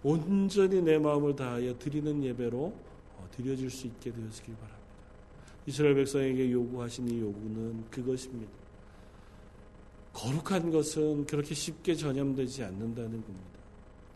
온전히 0.02 0.82
내 0.82 0.98
마음을 0.98 1.36
다하여 1.36 1.78
드리는 1.78 2.24
예배로 2.24 2.58
어, 2.58 3.28
드려질 3.30 3.70
수 3.70 3.86
있게 3.86 4.10
되었길 4.10 4.56
바랍니다. 4.56 4.82
이스라엘 5.64 5.94
백성에게 5.94 6.50
요구하신 6.50 7.08
이 7.08 7.20
요구는 7.20 7.84
그것입니다. 7.88 8.57
거룩한 10.12 10.70
것은 10.70 11.26
그렇게 11.26 11.54
쉽게 11.54 11.94
전염되지 11.94 12.64
않는다는 12.64 13.22
겁니다. 13.22 13.58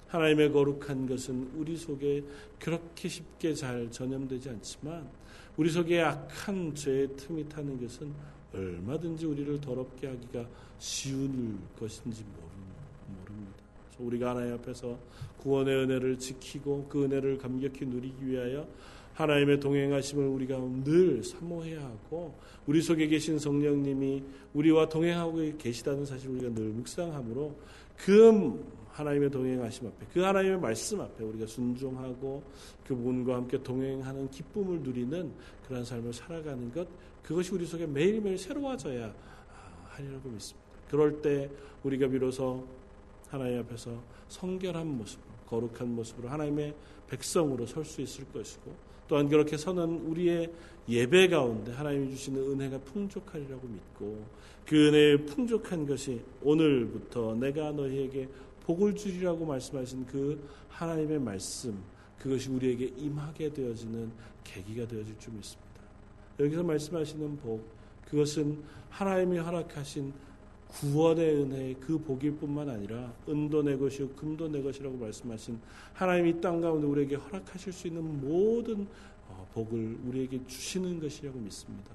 하나님의 0.09 0.53
거룩한 0.53 1.07
것은 1.07 1.53
우리 1.57 1.77
속에 1.77 2.23
그렇게 2.59 3.09
쉽게 3.09 3.55
잘 3.55 3.91
전염되지 3.91 4.51
않지만 4.51 5.09
우리 5.57 5.71
속에 5.71 6.01
악한 6.03 6.75
죄의 6.75 7.17
틈이 7.17 7.49
타는 7.49 7.81
것은 7.81 8.13
얼마든지 8.53 9.27
우리를 9.27 9.61
더럽게 9.61 10.09
하기가 10.09 10.47
쉬운 10.79 11.59
것인지 11.79 12.25
모릅니다. 12.25 13.63
우리가 13.99 14.31
하나님 14.31 14.55
앞에서 14.55 14.99
구원의 15.43 15.75
은혜를 15.85 16.19
지키고 16.19 16.87
그 16.89 17.05
은혜를 17.05 17.39
감격히 17.39 17.85
누리기 17.85 18.27
위하여 18.27 18.67
하나님의 19.15 19.61
동행하심을 19.61 20.27
우리가 20.27 20.59
늘 20.85 21.23
사모해야 21.23 21.83
하고 21.83 22.35
우리 22.67 22.81
속에 22.81 23.09
계신 23.09 23.39
성령님이 23.39 24.23
우리와 24.55 24.89
동행하고 24.89 25.59
계시다는 25.59 26.07
사실을 26.07 26.37
우리가 26.37 26.55
늘 26.55 26.69
묵상함으로 26.69 27.55
그 27.97 28.65
하나님의 28.93 29.31
동행하심 29.31 29.89
앞에 29.89 30.07
그 30.13 30.21
하나님의 30.21 30.61
말씀 30.61 31.01
앞에 31.01 31.25
우리가 31.25 31.47
순종하고 31.47 32.43
그분과 32.87 33.37
함께 33.37 33.63
동행하는 33.63 34.31
기쁨을 34.31 34.81
누리는 34.81 35.33
그러한 35.67 35.85
삶을 35.85 36.13
살아가는 36.13 36.71
것 36.73 36.87
그것이 37.23 37.55
우리 37.55 37.67
속에 37.67 37.87
매일매일 37.87 38.39
새로워져야 38.39 39.15
하리라고 39.89 40.29
믿습니다. 40.29 40.69
그럴 40.89 41.23
때 41.23 41.51
우리가 41.85 42.09
비로소 42.09 42.67
하나님 43.29 43.61
앞에서 43.61 44.03
성결한 44.29 44.87
모습 44.87 45.32
거룩한 45.53 45.95
모습으로 45.95 46.29
하나님의 46.31 46.75
백성으로 47.09 47.67
설 47.67 47.85
수 47.85 48.01
있을 48.01 48.25
것이고 48.33 48.75
또한 49.07 49.29
그렇게 49.29 49.59
서는 49.59 50.07
우리의 50.07 50.51
예배 50.89 51.29
가운데 51.29 51.73
하나님이 51.73 52.11
주시는 52.11 52.41
은혜가 52.53 52.79
풍족하리라고 52.79 53.69
믿고 53.69 54.25
그 54.67 54.89
은혜의 54.89 55.27
풍족한 55.27 55.87
것이 55.87 56.23
오늘부터 56.43 57.35
내가 57.35 57.73
너희에게 57.73 58.29
복을 58.65 58.95
주리라고 58.95 59.45
말씀하신 59.45 60.07
그 60.07 60.49
하나님의 60.71 61.19
말씀 61.19 61.77
그것이 62.19 62.49
우리에게 62.49 62.93
임하게 62.97 63.53
되어지는 63.53 64.11
계기가 64.45 64.87
되어질 64.87 65.19
줄 65.19 65.35
믿습니다. 65.35 65.83
여기서 66.41 66.63
말씀하시는 66.63 67.37
복 67.39 67.69
그것은 68.09 68.63
하나님이 68.89 69.39
허락하신 69.39 70.13
구원의 70.73 71.43
은혜의 71.43 71.75
그 71.81 71.99
복일 71.99 72.37
뿐만 72.37 72.69
아니라 72.69 73.13
은도 73.29 73.63
내 73.63 73.77
것이요 73.77 74.09
금도 74.11 74.49
내 74.49 74.63
것이라고 74.63 74.97
말씀하신 74.97 75.59
하나님이 75.93 76.41
땅 76.41 76.61
가운데 76.61 76.87
우리에게 76.87 77.17
허락하실 77.17 77.73
수 77.73 77.89
있는 77.89 78.21
모든 78.21 78.87
어, 79.29 79.47
복을 79.53 79.99
우리에게 80.07 80.41
주시는 80.47 81.01
것이라고 81.01 81.39
믿습니다. 81.39 81.91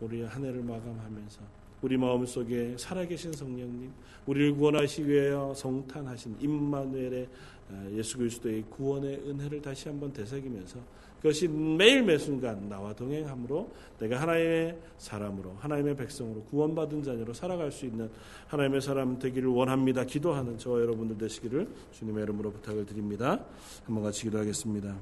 우리 0.00 0.22
한 0.22 0.44
해를 0.44 0.62
마감하면서 0.62 1.40
우리 1.82 1.96
마음속에 1.96 2.76
살아계신 2.78 3.32
성령님, 3.32 3.92
우리를 4.26 4.54
구원하시기 4.54 5.08
위하여 5.08 5.52
성탄하신 5.54 6.36
임마누엘의 6.40 7.28
어, 7.70 7.88
예수 7.92 8.18
그리스도의 8.18 8.64
구원의 8.70 9.22
은혜를 9.26 9.62
다시 9.62 9.88
한번 9.88 10.12
되새기면서 10.12 10.78
그것이 11.26 11.48
매일 11.48 12.04
매순간 12.04 12.68
나와 12.68 12.94
동행함으로 12.94 13.72
내가 13.98 14.20
하나님의 14.20 14.78
사람으로 14.96 15.56
하나님의 15.58 15.96
백성으로 15.96 16.42
구원받은 16.44 17.02
자녀로 17.02 17.32
살아갈 17.32 17.72
수 17.72 17.84
있는 17.84 18.08
하나님의 18.46 18.80
사람 18.80 19.18
되기를 19.18 19.48
원합니다. 19.48 20.04
기도하는 20.04 20.56
저와 20.56 20.80
여러분들 20.82 21.18
되시기를 21.18 21.68
주님의 21.90 22.22
이름으로 22.22 22.52
부탁을 22.52 22.86
드립니다. 22.86 23.44
한번 23.84 24.04
같이 24.04 24.22
기도하겠습니다. 24.22 24.94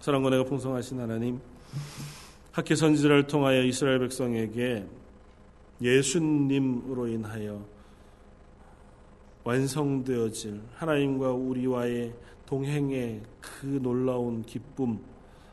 사랑과 0.00 0.28
내가 0.28 0.44
풍성하신 0.44 1.00
하나님 1.00 1.40
학계 2.52 2.74
선지자를 2.74 3.28
통하여 3.28 3.62
이스라엘 3.62 4.00
백성에게 4.00 4.84
예수님으로 5.80 7.06
인하여 7.08 7.64
완성되어질 9.42 10.60
하나님과 10.74 11.32
우리와의 11.32 12.12
동행의 12.48 13.20
그 13.42 13.78
놀라운 13.82 14.42
기쁨, 14.42 14.98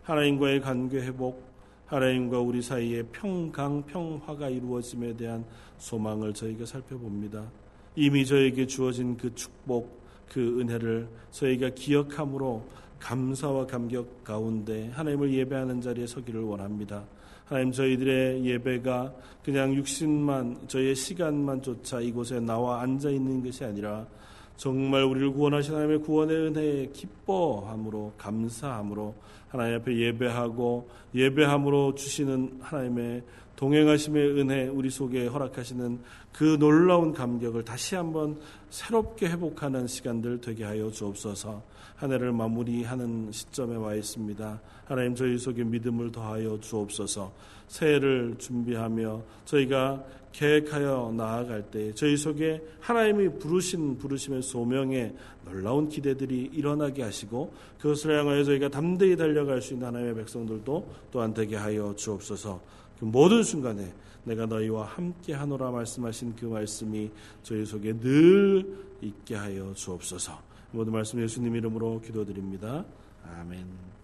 하나님과의 0.03 0.61
관계 0.61 1.01
회복, 1.01 1.43
하나님과 1.87 2.39
우리 2.39 2.61
사이의 2.61 3.03
평강, 3.11 3.83
평화가 3.83 4.47
이루어짐에 4.47 5.17
대한 5.17 5.43
소망을 5.77 6.33
저희가 6.33 6.65
살펴봅니다. 6.65 7.51
이미 7.97 8.25
저에게 8.25 8.65
주어진 8.65 9.17
그 9.17 9.35
축복, 9.35 10.01
그 10.31 10.61
은혜를 10.61 11.09
저희가 11.31 11.71
기억함으로 11.71 12.63
감사와 12.99 13.67
감격 13.67 14.23
가운데 14.23 14.89
하나님을 14.93 15.33
예배하는 15.33 15.81
자리에 15.81 16.07
서기를 16.07 16.43
원합니다. 16.43 17.03
하나님 17.43 17.73
저희들의 17.73 18.45
예배가 18.45 19.13
그냥 19.43 19.75
육신만 19.75 20.69
저희의 20.69 20.95
시간만조차 20.95 21.99
이곳에 21.99 22.39
나와 22.39 22.81
앉아 22.83 23.09
있는 23.09 23.43
것이 23.43 23.65
아니라 23.65 24.07
정말 24.57 25.03
우리를 25.03 25.31
구원하신 25.31 25.73
하나님의 25.73 25.99
구원의 25.99 26.37
은혜에 26.37 26.89
기뻐함으로 26.93 28.13
감사함으로 28.17 29.13
하나님 29.49 29.75
앞에 29.75 29.97
예배하고 29.97 30.89
예배함으로 31.13 31.95
주시는 31.95 32.59
하나님의 32.61 33.23
동행하심의 33.55 34.39
은혜 34.39 34.67
우리 34.67 34.89
속에 34.89 35.27
허락하시는 35.27 35.99
그 36.33 36.57
놀라운 36.59 37.13
감격을 37.13 37.63
다시 37.63 37.95
한번 37.95 38.37
새롭게 38.69 39.27
회복하는 39.27 39.87
시간들 39.87 40.41
되게 40.41 40.65
하여 40.65 40.91
주옵소서. 40.91 41.63
한 41.95 42.11
해를 42.11 42.33
마무리하는 42.33 43.31
시점에 43.31 43.77
와 43.77 43.95
있습니다. 43.95 44.61
하나님 44.85 45.15
저희 45.15 45.37
속에 45.37 45.63
믿음을 45.63 46.11
더하여 46.11 46.59
주옵소서. 46.59 47.31
새해를 47.67 48.35
준비하며 48.37 49.21
저희가 49.45 50.03
계획하여 50.33 51.13
나아갈 51.15 51.63
때 51.63 51.93
저희 51.93 52.17
속에 52.17 52.61
하나님이 52.81 53.39
부르신 53.39 53.97
부르심의 53.97 54.41
소명에 54.41 55.13
놀라운 55.45 55.87
기대들이 55.87 56.49
일어나게 56.51 57.03
하시고 57.03 57.53
그것을 57.79 58.19
향하여 58.19 58.43
저희가 58.43 58.67
담대히 58.67 59.15
달려갈 59.15 59.61
수 59.61 59.73
있는 59.73 59.87
하나님의 59.87 60.15
백성들도 60.15 60.89
또한 61.11 61.33
되게 61.33 61.55
하여 61.55 61.95
주옵소서. 61.95 62.59
그 62.99 63.05
모든 63.05 63.43
순간에 63.43 63.93
내가 64.23 64.45
너희와 64.45 64.85
함께 64.85 65.33
하노라 65.33 65.71
말씀하신 65.71 66.35
그 66.35 66.45
말씀이 66.45 67.11
저희 67.43 67.65
속에 67.65 67.97
늘 67.99 68.85
있게 69.01 69.35
하여 69.35 69.73
주옵소서. 69.73 70.39
모든 70.71 70.93
말씀 70.93 71.21
예수님 71.21 71.55
이름으로 71.55 72.01
기도드립니다. 72.01 72.83
아멘. 73.23 73.94